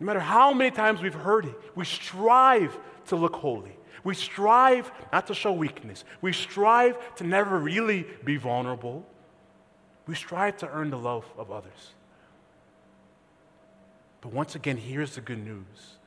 No 0.00 0.06
matter 0.06 0.18
how 0.18 0.52
many 0.52 0.72
times 0.72 1.00
we've 1.00 1.14
heard 1.14 1.44
it, 1.44 1.54
we 1.76 1.84
strive 1.84 2.76
to 3.06 3.14
look 3.14 3.36
holy. 3.36 3.76
We 4.02 4.16
strive 4.16 4.90
not 5.12 5.28
to 5.28 5.34
show 5.34 5.52
weakness. 5.52 6.04
We 6.20 6.32
strive 6.32 7.14
to 7.14 7.24
never 7.24 7.56
really 7.56 8.04
be 8.24 8.36
vulnerable. 8.36 9.06
We 10.08 10.16
strive 10.16 10.56
to 10.56 10.68
earn 10.68 10.90
the 10.90 10.98
love 10.98 11.24
of 11.38 11.52
others. 11.52 11.92
But 14.20 14.32
once 14.32 14.56
again, 14.56 14.76
here's 14.76 15.14
the 15.14 15.20
good 15.20 15.38
news. 15.38 15.98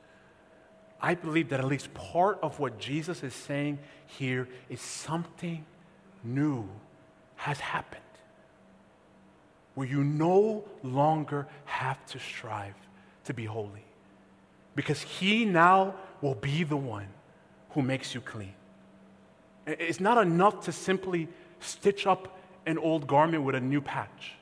I 1.00 1.14
believe 1.14 1.48
that 1.48 1.60
at 1.60 1.66
least 1.66 1.94
part 1.94 2.38
of 2.42 2.60
what 2.60 2.78
Jesus 2.78 3.22
is 3.22 3.32
saying 3.32 3.78
here 4.04 4.46
is 4.68 4.82
something 4.82 5.64
new 6.22 6.68
has 7.36 7.60
happened. 7.60 8.02
Where 9.78 9.86
you 9.86 10.02
no 10.02 10.64
longer 10.82 11.46
have 11.64 12.04
to 12.06 12.18
strive 12.18 12.74
to 13.26 13.32
be 13.32 13.44
holy. 13.44 13.84
Because 14.74 15.00
He 15.00 15.44
now 15.44 15.94
will 16.20 16.34
be 16.34 16.64
the 16.64 16.76
one 16.76 17.06
who 17.70 17.82
makes 17.82 18.12
you 18.12 18.20
clean. 18.20 18.54
It's 19.68 20.00
not 20.00 20.18
enough 20.18 20.64
to 20.64 20.72
simply 20.72 21.28
stitch 21.60 22.08
up 22.08 22.40
an 22.66 22.76
old 22.76 23.06
garment 23.06 23.44
with 23.44 23.54
a 23.54 23.60
new 23.60 23.80
patch. 23.80 24.32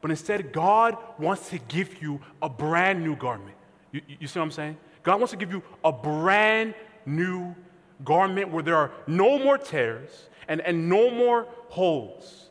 But 0.00 0.10
instead, 0.10 0.52
God 0.52 0.96
wants 1.16 1.50
to 1.50 1.60
give 1.60 2.02
you 2.02 2.20
a 2.42 2.48
brand 2.48 3.04
new 3.04 3.14
garment. 3.14 3.56
You, 3.92 4.02
you, 4.18 4.26
see 4.26 4.40
what 4.40 4.46
I'm 4.46 4.50
saying? 4.50 4.76
God 5.04 5.20
wants 5.20 5.30
to 5.30 5.36
give 5.36 5.52
you 5.52 5.62
a 5.84 5.92
brand 5.92 6.74
new 7.06 7.54
garment 8.02 8.50
where 8.50 8.64
there 8.64 8.74
are 8.74 8.90
no 9.06 9.38
more 9.38 9.58
tears 9.58 10.28
and, 10.48 10.60
and 10.60 10.88
no 10.88 11.08
more 11.08 11.46
holes. 11.68 12.48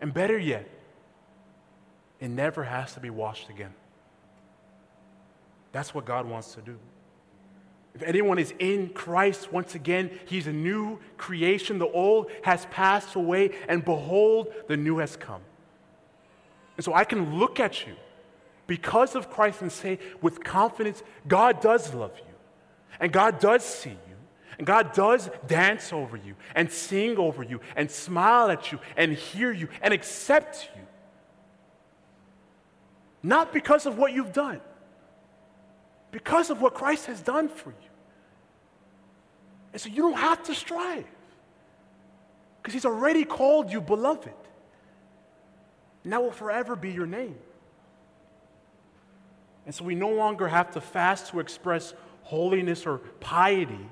And 0.00 0.14
better 0.14 0.38
yet, 0.38 0.66
it 2.20 2.28
never 2.28 2.64
has 2.64 2.94
to 2.94 3.00
be 3.00 3.10
washed 3.10 3.48
again. 3.50 3.74
That's 5.72 5.94
what 5.94 6.04
God 6.04 6.26
wants 6.26 6.54
to 6.54 6.60
do. 6.62 6.78
If 7.94 8.02
anyone 8.02 8.38
is 8.38 8.52
in 8.58 8.90
Christ, 8.90 9.52
once 9.52 9.74
again, 9.74 10.10
he's 10.26 10.46
a 10.46 10.52
new 10.52 10.98
creation. 11.16 11.78
The 11.78 11.88
old 11.88 12.30
has 12.42 12.66
passed 12.66 13.14
away, 13.14 13.52
and 13.68 13.84
behold, 13.84 14.52
the 14.68 14.76
new 14.76 14.98
has 14.98 15.16
come. 15.16 15.40
And 16.76 16.84
so 16.84 16.92
I 16.92 17.04
can 17.04 17.38
look 17.38 17.58
at 17.58 17.86
you 17.86 17.94
because 18.66 19.14
of 19.14 19.30
Christ 19.30 19.62
and 19.62 19.72
say 19.72 19.98
with 20.20 20.44
confidence, 20.44 21.02
God 21.26 21.60
does 21.60 21.94
love 21.94 22.12
you, 22.18 22.34
and 23.00 23.12
God 23.12 23.38
does 23.38 23.64
see 23.64 23.90
you. 23.90 23.96
And 24.58 24.66
God 24.66 24.94
does 24.94 25.28
dance 25.46 25.92
over 25.92 26.16
you 26.16 26.34
and 26.54 26.72
sing 26.72 27.18
over 27.18 27.42
you 27.42 27.60
and 27.76 27.90
smile 27.90 28.50
at 28.50 28.72
you 28.72 28.78
and 28.96 29.12
hear 29.12 29.52
you 29.52 29.68
and 29.82 29.92
accept 29.92 30.70
you. 30.74 30.85
Not 33.26 33.52
because 33.52 33.86
of 33.86 33.98
what 33.98 34.12
you've 34.12 34.32
done, 34.32 34.60
because 36.12 36.48
of 36.48 36.62
what 36.62 36.74
Christ 36.74 37.06
has 37.06 37.20
done 37.20 37.48
for 37.48 37.70
you. 37.70 37.88
And 39.72 39.82
so 39.82 39.88
you 39.88 40.02
don't 40.02 40.16
have 40.16 40.44
to 40.44 40.54
strive 40.54 41.04
because 42.62 42.72
He's 42.72 42.84
already 42.84 43.24
called 43.24 43.72
you 43.72 43.80
beloved. 43.80 44.32
And 46.04 46.12
that 46.12 46.22
will 46.22 46.30
forever 46.30 46.76
be 46.76 46.92
your 46.92 47.06
name. 47.06 47.34
And 49.64 49.74
so 49.74 49.82
we 49.82 49.96
no 49.96 50.10
longer 50.10 50.46
have 50.46 50.70
to 50.74 50.80
fast 50.80 51.32
to 51.32 51.40
express 51.40 51.94
holiness 52.22 52.86
or 52.86 52.98
piety 53.18 53.90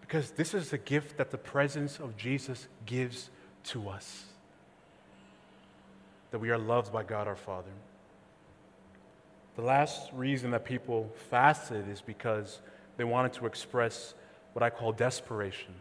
because 0.00 0.30
this 0.30 0.54
is 0.54 0.70
the 0.70 0.78
gift 0.78 1.16
that 1.16 1.32
the 1.32 1.38
presence 1.38 1.98
of 1.98 2.16
Jesus 2.16 2.68
gives 2.86 3.30
to 3.64 3.88
us 3.88 4.29
that 6.30 6.38
we 6.38 6.50
are 6.50 6.58
loved 6.58 6.92
by 6.92 7.02
God 7.02 7.26
our 7.26 7.36
Father. 7.36 7.70
The 9.56 9.62
last 9.62 10.10
reason 10.12 10.52
that 10.52 10.64
people 10.64 11.10
fasted 11.28 11.88
is 11.88 12.00
because 12.00 12.60
they 12.96 13.04
wanted 13.04 13.32
to 13.34 13.46
express 13.46 14.14
what 14.52 14.62
I 14.62 14.70
call 14.70 14.92
desperation. 14.92 15.74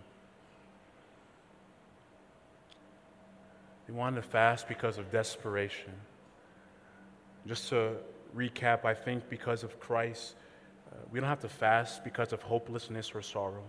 They 3.87 3.93
wanted 3.93 4.17
to 4.17 4.27
fast 4.27 4.67
because 4.67 4.97
of 4.97 5.11
desperation. 5.11 5.93
Just 7.47 7.69
to 7.69 7.93
recap, 8.35 8.85
I 8.85 8.93
think 8.93 9.29
because 9.29 9.63
of 9.63 9.79
Christ, 9.79 10.35
uh, 10.91 10.95
we 11.11 11.19
don't 11.19 11.29
have 11.29 11.39
to 11.41 11.49
fast 11.49 12.03
because 12.03 12.33
of 12.33 12.41
hopelessness 12.41 13.11
or 13.15 13.21
sorrow. 13.21 13.63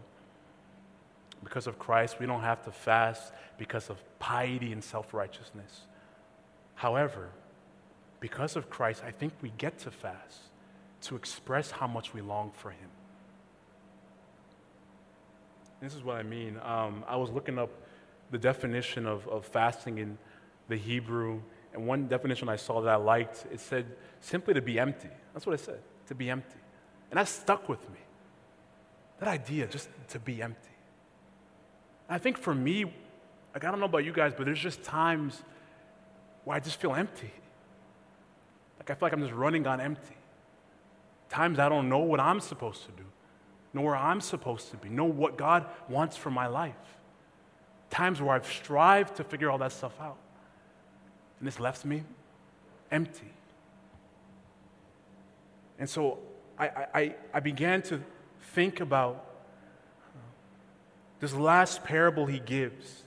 Because 1.42 1.66
of 1.66 1.78
Christ, 1.78 2.20
we 2.20 2.26
don't 2.26 2.42
have 2.42 2.62
to 2.64 2.72
fast 2.72 3.32
because 3.56 3.88
of 3.88 4.02
piety 4.18 4.72
and 4.72 4.84
self 4.84 5.14
righteousness. 5.14 5.82
However, 6.80 7.28
because 8.20 8.56
of 8.56 8.70
Christ, 8.70 9.02
I 9.06 9.10
think 9.10 9.34
we 9.42 9.52
get 9.58 9.80
to 9.80 9.90
fast 9.90 10.38
to 11.02 11.14
express 11.14 11.70
how 11.70 11.86
much 11.86 12.14
we 12.14 12.22
long 12.22 12.52
for 12.52 12.70
Him. 12.70 12.88
This 15.82 15.94
is 15.94 16.02
what 16.02 16.16
I 16.16 16.22
mean. 16.22 16.58
Um, 16.64 17.04
I 17.06 17.16
was 17.16 17.28
looking 17.28 17.58
up 17.58 17.68
the 18.30 18.38
definition 18.38 19.04
of, 19.06 19.28
of 19.28 19.44
fasting 19.44 19.98
in 19.98 20.16
the 20.68 20.76
Hebrew, 20.76 21.42
and 21.74 21.86
one 21.86 22.08
definition 22.08 22.48
I 22.48 22.56
saw 22.56 22.80
that 22.80 22.90
I 22.90 22.96
liked, 22.96 23.44
it 23.52 23.60
said 23.60 23.84
simply 24.20 24.54
to 24.54 24.62
be 24.62 24.78
empty. 24.78 25.10
That's 25.34 25.44
what 25.44 25.52
it 25.52 25.60
said, 25.60 25.80
to 26.06 26.14
be 26.14 26.30
empty. 26.30 26.60
And 27.10 27.18
that 27.18 27.28
stuck 27.28 27.68
with 27.68 27.86
me. 27.90 28.00
That 29.18 29.28
idea, 29.28 29.66
just 29.66 29.90
to 30.08 30.18
be 30.18 30.40
empty. 30.40 30.76
I 32.08 32.16
think 32.16 32.38
for 32.38 32.54
me, 32.54 32.86
like, 33.52 33.64
I 33.64 33.70
don't 33.70 33.80
know 33.80 33.84
about 33.84 34.06
you 34.06 34.14
guys, 34.14 34.32
but 34.34 34.46
there's 34.46 34.58
just 34.58 34.82
times 34.82 35.42
I 36.52 36.60
just 36.60 36.80
feel 36.80 36.94
empty. 36.94 37.30
Like 38.78 38.90
I 38.90 38.94
feel 38.94 39.06
like 39.06 39.12
I'm 39.12 39.20
just 39.20 39.34
running 39.34 39.66
on 39.66 39.80
empty. 39.80 40.16
Times 41.28 41.58
I 41.58 41.68
don't 41.68 41.88
know 41.88 41.98
what 41.98 42.18
I'm 42.18 42.40
supposed 42.40 42.84
to 42.86 42.92
do, 42.92 43.04
know 43.72 43.82
where 43.82 43.96
I'm 43.96 44.20
supposed 44.20 44.70
to 44.70 44.76
be, 44.76 44.88
know 44.88 45.04
what 45.04 45.36
God 45.36 45.66
wants 45.88 46.16
for 46.16 46.30
my 46.30 46.46
life. 46.46 46.74
Times 47.88 48.20
where 48.20 48.34
I've 48.34 48.46
strived 48.46 49.16
to 49.16 49.24
figure 49.24 49.50
all 49.50 49.58
that 49.58 49.72
stuff 49.72 49.92
out. 50.00 50.16
And 51.38 51.46
this 51.46 51.60
left 51.60 51.84
me 51.84 52.02
empty. 52.90 53.32
And 55.78 55.88
so 55.88 56.18
I, 56.58 56.86
I, 56.94 57.14
I 57.34 57.40
began 57.40 57.82
to 57.82 58.02
think 58.52 58.80
about 58.80 59.24
uh, 60.14 60.18
this 61.20 61.32
last 61.32 61.84
parable 61.84 62.26
he 62.26 62.38
gives 62.38 63.04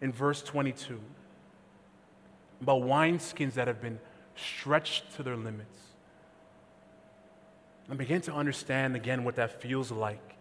in 0.00 0.12
verse 0.12 0.42
22 0.42 1.00
about 2.60 2.82
wineskins 2.82 3.54
that 3.54 3.68
have 3.68 3.80
been 3.80 3.98
stretched 4.36 5.14
to 5.16 5.22
their 5.22 5.36
limits. 5.36 5.78
I 7.90 7.94
begin 7.94 8.20
to 8.22 8.34
understand 8.34 8.96
again 8.96 9.24
what 9.24 9.36
that 9.36 9.62
feels 9.62 9.90
like 9.90 10.36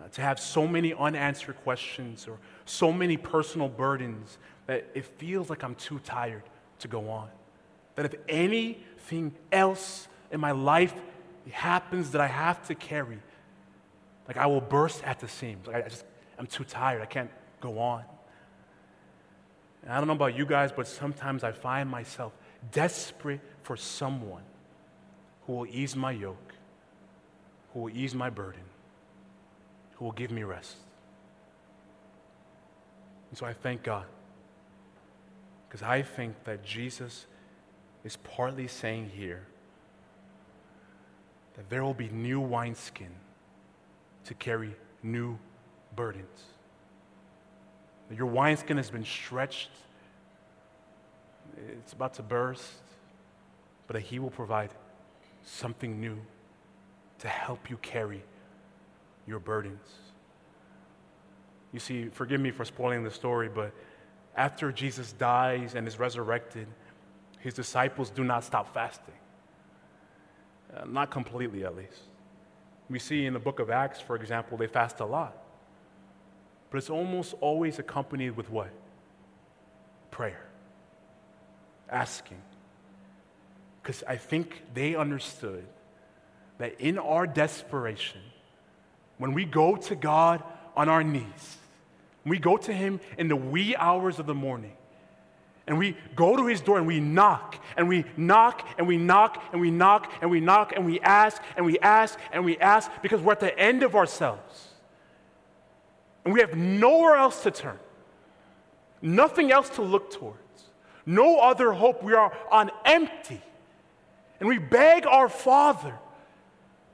uh, 0.00 0.08
to 0.08 0.22
have 0.22 0.40
so 0.40 0.66
many 0.66 0.94
unanswered 0.94 1.56
questions 1.62 2.26
or 2.26 2.38
so 2.64 2.92
many 2.92 3.16
personal 3.16 3.68
burdens 3.68 4.38
that 4.66 4.86
it 4.94 5.04
feels 5.04 5.50
like 5.50 5.62
I'm 5.62 5.74
too 5.74 5.98
tired 6.00 6.42
to 6.80 6.88
go 6.88 7.08
on. 7.10 7.28
That 7.96 8.06
if 8.06 8.14
anything 8.28 9.34
else 9.52 10.08
in 10.30 10.40
my 10.40 10.52
life 10.52 10.94
happens 11.50 12.10
that 12.12 12.20
I 12.20 12.26
have 12.26 12.66
to 12.68 12.74
carry, 12.74 13.18
like 14.26 14.36
I 14.36 14.46
will 14.46 14.60
burst 14.60 15.04
at 15.04 15.20
the 15.20 15.28
seams. 15.28 15.66
Like 15.66 15.76
I 15.76 15.88
just, 15.88 16.04
I'm 16.38 16.46
too 16.46 16.64
tired. 16.64 17.02
I 17.02 17.06
can't 17.06 17.30
go 17.60 17.78
on. 17.78 18.04
And 19.86 19.94
I 19.94 19.98
don't 19.98 20.08
know 20.08 20.14
about 20.14 20.36
you 20.36 20.44
guys, 20.44 20.72
but 20.72 20.88
sometimes 20.88 21.44
I 21.44 21.52
find 21.52 21.88
myself 21.88 22.32
desperate 22.72 23.40
for 23.62 23.76
someone 23.76 24.42
who 25.46 25.52
will 25.52 25.66
ease 25.66 25.94
my 25.94 26.10
yoke, 26.10 26.54
who 27.72 27.82
will 27.82 27.96
ease 27.96 28.12
my 28.12 28.28
burden, 28.28 28.64
who 29.94 30.06
will 30.06 30.12
give 30.12 30.32
me 30.32 30.42
rest. 30.42 30.74
And 33.30 33.38
so 33.38 33.46
I 33.46 33.52
thank 33.52 33.84
God. 33.84 34.06
Because 35.68 35.82
I 35.82 36.02
think 36.02 36.34
that 36.44 36.64
Jesus 36.64 37.26
is 38.04 38.16
partly 38.16 38.66
saying 38.66 39.10
here 39.14 39.46
that 41.54 41.70
there 41.70 41.84
will 41.84 41.94
be 41.94 42.08
new 42.08 42.40
wineskin 42.40 43.14
to 44.24 44.34
carry 44.34 44.74
new 45.04 45.38
burdens. 45.94 46.55
Your 48.14 48.26
wineskin 48.26 48.76
has 48.76 48.90
been 48.90 49.04
stretched, 49.04 49.70
it's 51.56 51.92
about 51.92 52.14
to 52.14 52.22
burst, 52.22 52.82
but 53.86 53.94
that 53.94 54.02
He 54.02 54.18
will 54.18 54.30
provide 54.30 54.70
something 55.44 56.00
new 56.00 56.18
to 57.18 57.28
help 57.28 57.70
you 57.70 57.76
carry 57.78 58.22
your 59.26 59.38
burdens. 59.38 59.88
You 61.72 61.80
see, 61.80 62.08
forgive 62.08 62.40
me 62.40 62.50
for 62.50 62.64
spoiling 62.64 63.02
the 63.02 63.10
story, 63.10 63.48
but 63.48 63.72
after 64.36 64.70
Jesus 64.70 65.12
dies 65.12 65.74
and 65.74 65.88
is 65.88 65.98
resurrected, 65.98 66.68
his 67.40 67.54
disciples 67.54 68.10
do 68.10 68.24
not 68.24 68.44
stop 68.44 68.72
fasting. 68.72 69.14
Uh, 70.74 70.84
not 70.84 71.10
completely, 71.10 71.64
at 71.64 71.76
least. 71.76 72.02
We 72.88 72.98
see 72.98 73.26
in 73.26 73.32
the 73.32 73.38
book 73.38 73.60
of 73.60 73.70
Acts, 73.70 74.00
for 74.00 74.16
example, 74.16 74.58
they 74.58 74.66
fast 74.66 75.00
a 75.00 75.04
lot. 75.04 75.45
But 76.70 76.78
it's 76.78 76.90
almost 76.90 77.34
always 77.40 77.78
accompanied 77.78 78.30
with 78.30 78.50
what? 78.50 78.70
Prayer. 80.10 80.46
Asking. 81.88 82.40
Because 83.82 84.02
I 84.06 84.16
think 84.16 84.62
they 84.74 84.94
understood 84.96 85.66
that 86.58 86.80
in 86.80 86.98
our 86.98 87.26
desperation, 87.26 88.20
when 89.18 89.32
we 89.32 89.44
go 89.44 89.76
to 89.76 89.94
God 89.94 90.42
on 90.76 90.88
our 90.88 91.04
knees, 91.04 91.58
we 92.24 92.38
go 92.38 92.56
to 92.56 92.72
Him 92.72 93.00
in 93.16 93.28
the 93.28 93.36
wee 93.36 93.76
hours 93.76 94.18
of 94.18 94.26
the 94.26 94.34
morning, 94.34 94.72
and 95.66 95.78
we 95.78 95.96
go 96.14 96.36
to 96.36 96.46
his 96.46 96.60
door 96.60 96.78
and 96.78 96.86
we 96.86 97.00
knock 97.00 97.56
and 97.76 97.88
we 97.88 98.04
knock 98.16 98.66
and 98.78 98.86
we 98.86 98.96
knock 98.96 99.42
and 99.52 99.60
we 99.60 99.70
knock 99.70 100.12
and 100.20 100.30
we 100.30 100.40
knock 100.40 100.72
and 100.76 100.86
we 100.86 101.00
ask 101.00 101.42
and 101.56 101.66
we 101.66 101.78
ask 101.80 102.18
and 102.32 102.44
we 102.44 102.56
ask 102.58 102.90
because 103.02 103.20
we're 103.20 103.32
at 103.32 103.40
the 103.40 103.58
end 103.58 103.82
of 103.82 103.96
ourselves 103.96 104.68
and 106.26 106.34
we 106.34 106.40
have 106.40 106.56
nowhere 106.56 107.14
else 107.14 107.44
to 107.44 107.52
turn, 107.52 107.78
nothing 109.00 109.52
else 109.52 109.68
to 109.70 109.82
look 109.82 110.10
towards, 110.10 110.64
no 111.06 111.38
other 111.38 111.72
hope. 111.72 112.02
We 112.02 112.14
are 112.14 112.36
on 112.50 112.72
empty. 112.84 113.40
And 114.40 114.48
we 114.48 114.58
beg 114.58 115.06
our 115.06 115.28
Father 115.28 115.94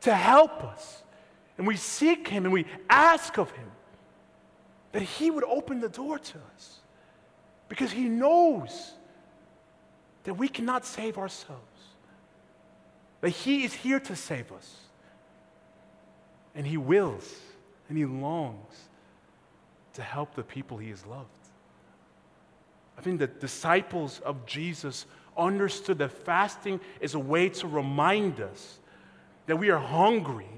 to 0.03 0.15
help 0.15 0.63
us. 0.63 1.03
And 1.57 1.67
we 1.67 1.77
seek 1.79 2.29
Him 2.29 2.45
and 2.45 2.53
we 2.53 2.67
ask 2.91 3.39
of 3.39 3.51
Him 3.53 3.71
that 4.93 5.01
He 5.01 5.31
would 5.31 5.45
open 5.45 5.81
the 5.81 5.89
door 5.89 6.19
to 6.19 6.39
us 6.55 6.81
because 7.71 7.91
He 7.91 8.11
knows 8.11 8.93
that 10.25 10.35
we 10.35 10.47
cannot 10.47 10.85
save 10.85 11.17
ourselves, 11.17 11.63
that 13.23 13.31
He 13.31 13.65
is 13.65 13.73
here 13.73 13.99
to 13.99 14.15
save 14.15 14.53
us. 14.53 14.77
And 16.55 16.67
He 16.67 16.77
wills 16.77 17.35
and 17.89 17.97
He 17.97 18.05
longs 18.05 18.91
to 19.95 20.03
help 20.03 20.35
the 20.35 20.43
people 20.43 20.79
he 20.79 20.91
has 20.91 21.05
loved. 21.07 21.29
I 22.99 23.01
think 23.01 23.19
the 23.19 23.27
disciples 23.27 24.21
of 24.25 24.47
Jesus 24.47 25.07
understood 25.37 25.99
that 25.99 26.11
fasting 26.11 26.81
is 27.01 27.15
a 27.15 27.19
way 27.19 27.49
to 27.49 27.67
remind 27.67 28.41
us 28.41 28.79
that 29.47 29.57
we 29.57 29.71
are 29.71 29.79
hungry, 29.79 30.49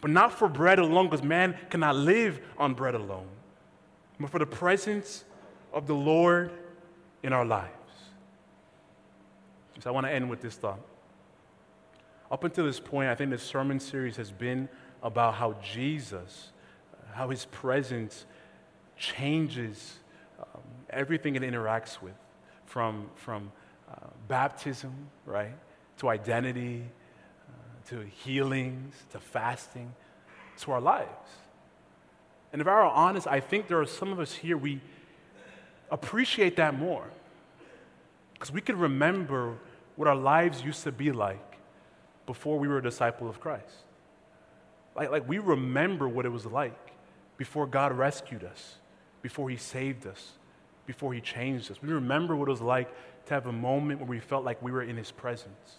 but 0.00 0.10
not 0.10 0.32
for 0.32 0.48
bread 0.48 0.78
alone, 0.78 1.06
because 1.06 1.24
man 1.24 1.56
cannot 1.70 1.96
live 1.96 2.40
on 2.58 2.74
bread 2.74 2.94
alone, 2.94 3.26
but 4.20 4.30
for 4.30 4.38
the 4.38 4.46
presence 4.46 5.24
of 5.72 5.86
the 5.86 5.94
Lord 5.94 6.52
in 7.22 7.32
our 7.32 7.44
lives. 7.44 7.72
So 9.80 9.90
I 9.90 9.92
want 9.92 10.06
to 10.06 10.12
end 10.12 10.28
with 10.30 10.40
this 10.40 10.56
thought. 10.56 10.80
Up 12.30 12.44
until 12.44 12.64
this 12.64 12.80
point, 12.80 13.08
I 13.08 13.14
think 13.14 13.30
this 13.30 13.42
sermon 13.42 13.78
series 13.78 14.16
has 14.16 14.30
been 14.30 14.68
about 15.02 15.34
how 15.34 15.54
Jesus, 15.62 16.50
how 17.12 17.28
his 17.28 17.44
presence 17.46 18.26
changes 18.96 19.98
um, 20.38 20.62
everything 20.90 21.36
it 21.36 21.42
interacts 21.42 22.00
with, 22.00 22.14
from, 22.66 23.08
from 23.14 23.52
uh, 23.90 24.06
baptism, 24.28 24.92
right, 25.24 25.54
to 25.98 26.08
identity, 26.08 26.82
uh, 27.48 27.88
to 27.90 28.04
healings, 28.24 28.94
to 29.12 29.20
fasting, 29.20 29.92
to 30.58 30.72
our 30.72 30.80
lives. 30.80 31.30
And 32.52 32.62
if 32.62 32.68
I 32.68 32.74
were 32.74 32.84
honest, 32.84 33.26
I 33.26 33.40
think 33.40 33.68
there 33.68 33.80
are 33.80 33.86
some 33.86 34.12
of 34.12 34.20
us 34.20 34.32
here, 34.32 34.56
we 34.56 34.80
appreciate 35.90 36.56
that 36.56 36.78
more. 36.78 37.10
Because 38.32 38.50
we 38.50 38.60
can 38.60 38.78
remember 38.78 39.56
what 39.96 40.08
our 40.08 40.16
lives 40.16 40.62
used 40.62 40.82
to 40.84 40.92
be 40.92 41.10
like 41.12 41.58
before 42.26 42.58
we 42.58 42.68
were 42.68 42.78
a 42.78 42.82
disciple 42.82 43.28
of 43.28 43.40
Christ. 43.40 43.84
Like, 44.94 45.10
like 45.10 45.28
we 45.28 45.38
remember 45.38 46.08
what 46.08 46.26
it 46.26 46.30
was 46.30 46.46
like 46.46 46.92
before 47.36 47.66
God 47.66 47.96
rescued 47.96 48.44
us, 48.44 48.76
before 49.26 49.50
He 49.50 49.56
saved 49.56 50.06
us, 50.06 50.34
before 50.86 51.12
He 51.12 51.20
changed 51.20 51.68
us. 51.72 51.82
We 51.82 51.88
remember 51.88 52.36
what 52.36 52.46
it 52.46 52.52
was 52.52 52.60
like 52.60 52.88
to 53.26 53.34
have 53.34 53.48
a 53.48 53.52
moment 53.52 53.98
where 53.98 54.08
we 54.08 54.20
felt 54.20 54.44
like 54.44 54.62
we 54.62 54.70
were 54.70 54.84
in 54.84 54.96
His 54.96 55.10
presence. 55.10 55.74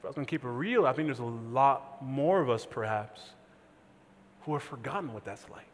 If 0.00 0.04
I 0.04 0.08
was 0.08 0.16
going 0.16 0.26
to 0.26 0.30
keep 0.30 0.42
it 0.42 0.48
real, 0.48 0.84
I 0.84 0.92
think 0.92 1.06
there's 1.06 1.20
a 1.20 1.24
lot 1.24 2.04
more 2.04 2.40
of 2.40 2.50
us, 2.50 2.66
perhaps, 2.68 3.20
who 4.40 4.54
have 4.54 4.64
forgotten 4.64 5.12
what 5.12 5.24
that's 5.24 5.48
like. 5.48 5.68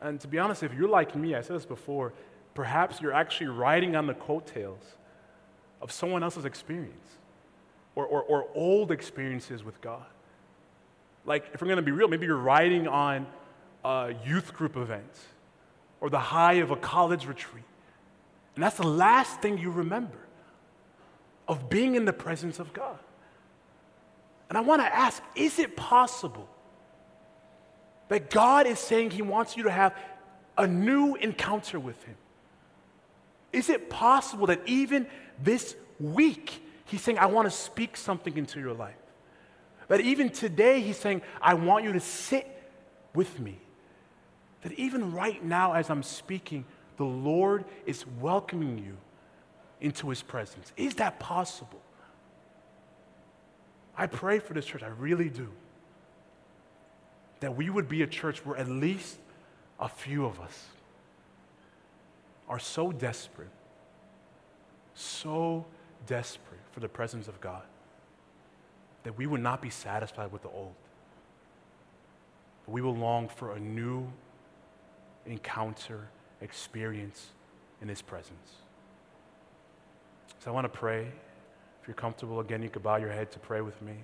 And 0.00 0.18
to 0.22 0.26
be 0.26 0.40
honest, 0.40 0.64
if 0.64 0.74
you're 0.74 0.88
like 0.88 1.14
me, 1.14 1.36
I 1.36 1.40
said 1.40 1.54
this 1.54 1.64
before, 1.64 2.12
perhaps 2.54 3.00
you're 3.00 3.12
actually 3.12 3.46
riding 3.46 3.94
on 3.94 4.08
the 4.08 4.14
coattails 4.14 4.96
of 5.80 5.92
someone 5.92 6.24
else's 6.24 6.46
experience 6.46 7.18
or, 7.94 8.06
or, 8.06 8.22
or 8.22 8.48
old 8.56 8.90
experiences 8.90 9.62
with 9.62 9.80
God. 9.80 10.06
Like, 11.24 11.44
if 11.54 11.60
we're 11.60 11.68
going 11.68 11.76
to 11.76 11.82
be 11.82 11.92
real, 11.92 12.08
maybe 12.08 12.26
you're 12.26 12.36
riding 12.36 12.88
on 12.88 13.28
a 13.84 14.14
youth 14.26 14.52
group 14.54 14.76
event 14.76 15.18
or 16.00 16.10
the 16.10 16.18
high 16.18 16.54
of 16.54 16.70
a 16.70 16.76
college 16.76 17.26
retreat. 17.26 17.64
And 18.54 18.64
that's 18.64 18.76
the 18.76 18.86
last 18.86 19.40
thing 19.40 19.58
you 19.58 19.70
remember 19.70 20.18
of 21.48 21.68
being 21.68 21.94
in 21.94 22.04
the 22.04 22.12
presence 22.12 22.58
of 22.58 22.72
God. 22.72 22.98
And 24.48 24.58
I 24.58 24.60
want 24.62 24.82
to 24.82 24.94
ask 24.94 25.22
is 25.34 25.58
it 25.58 25.76
possible 25.76 26.48
that 28.08 28.30
God 28.30 28.66
is 28.66 28.78
saying 28.78 29.12
He 29.12 29.22
wants 29.22 29.56
you 29.56 29.64
to 29.64 29.70
have 29.70 29.94
a 30.58 30.66
new 30.66 31.14
encounter 31.14 31.78
with 31.78 32.02
Him? 32.04 32.16
Is 33.52 33.68
it 33.68 33.88
possible 33.90 34.46
that 34.46 34.60
even 34.66 35.06
this 35.42 35.76
week, 35.98 36.62
He's 36.84 37.00
saying, 37.00 37.18
I 37.18 37.26
want 37.26 37.48
to 37.48 37.56
speak 37.56 37.96
something 37.96 38.36
into 38.36 38.58
your 38.60 38.74
life? 38.74 38.94
That 39.88 40.00
even 40.00 40.30
today, 40.30 40.80
He's 40.80 40.96
saying, 40.96 41.22
I 41.40 41.54
want 41.54 41.84
you 41.84 41.92
to 41.92 42.00
sit 42.00 42.46
with 43.14 43.38
me. 43.38 43.58
That 44.62 44.72
even 44.72 45.12
right 45.12 45.42
now, 45.42 45.72
as 45.72 45.90
I'm 45.90 46.02
speaking, 46.02 46.64
the 46.96 47.04
Lord 47.04 47.64
is 47.86 48.04
welcoming 48.20 48.78
you 48.78 48.96
into 49.80 50.10
His 50.10 50.22
presence. 50.22 50.72
Is 50.76 50.96
that 50.96 51.18
possible? 51.18 51.80
I 53.96 54.06
pray 54.06 54.38
for 54.38 54.54
this 54.54 54.66
church, 54.66 54.82
I 54.82 54.88
really 54.88 55.28
do. 55.28 55.48
That 57.40 57.56
we 57.56 57.70
would 57.70 57.88
be 57.88 58.02
a 58.02 58.06
church 58.06 58.44
where 58.44 58.56
at 58.56 58.68
least 58.68 59.18
a 59.78 59.88
few 59.88 60.26
of 60.26 60.40
us 60.40 60.66
are 62.48 62.58
so 62.58 62.92
desperate, 62.92 63.50
so 64.94 65.64
desperate 66.06 66.60
for 66.72 66.80
the 66.80 66.88
presence 66.88 67.28
of 67.28 67.40
God 67.40 67.62
that 69.04 69.16
we 69.16 69.26
would 69.26 69.40
not 69.40 69.62
be 69.62 69.70
satisfied 69.70 70.30
with 70.32 70.42
the 70.42 70.48
old. 70.48 70.74
But 72.66 72.72
we 72.72 72.82
will 72.82 72.96
long 72.96 73.28
for 73.28 73.54
a 73.54 73.60
new 73.60 74.10
encounter, 75.30 76.08
experience 76.40 77.28
in 77.80 77.88
His 77.88 78.02
presence. 78.02 78.50
So 80.40 80.50
I 80.50 80.54
want 80.54 80.64
to 80.64 80.78
pray. 80.78 81.02
If 81.80 81.88
you're 81.88 81.94
comfortable, 81.94 82.40
again, 82.40 82.62
you 82.62 82.68
could 82.68 82.82
bow 82.82 82.96
your 82.96 83.10
head 83.10 83.30
to 83.32 83.38
pray 83.38 83.60
with 83.60 83.80
me. 83.80 83.94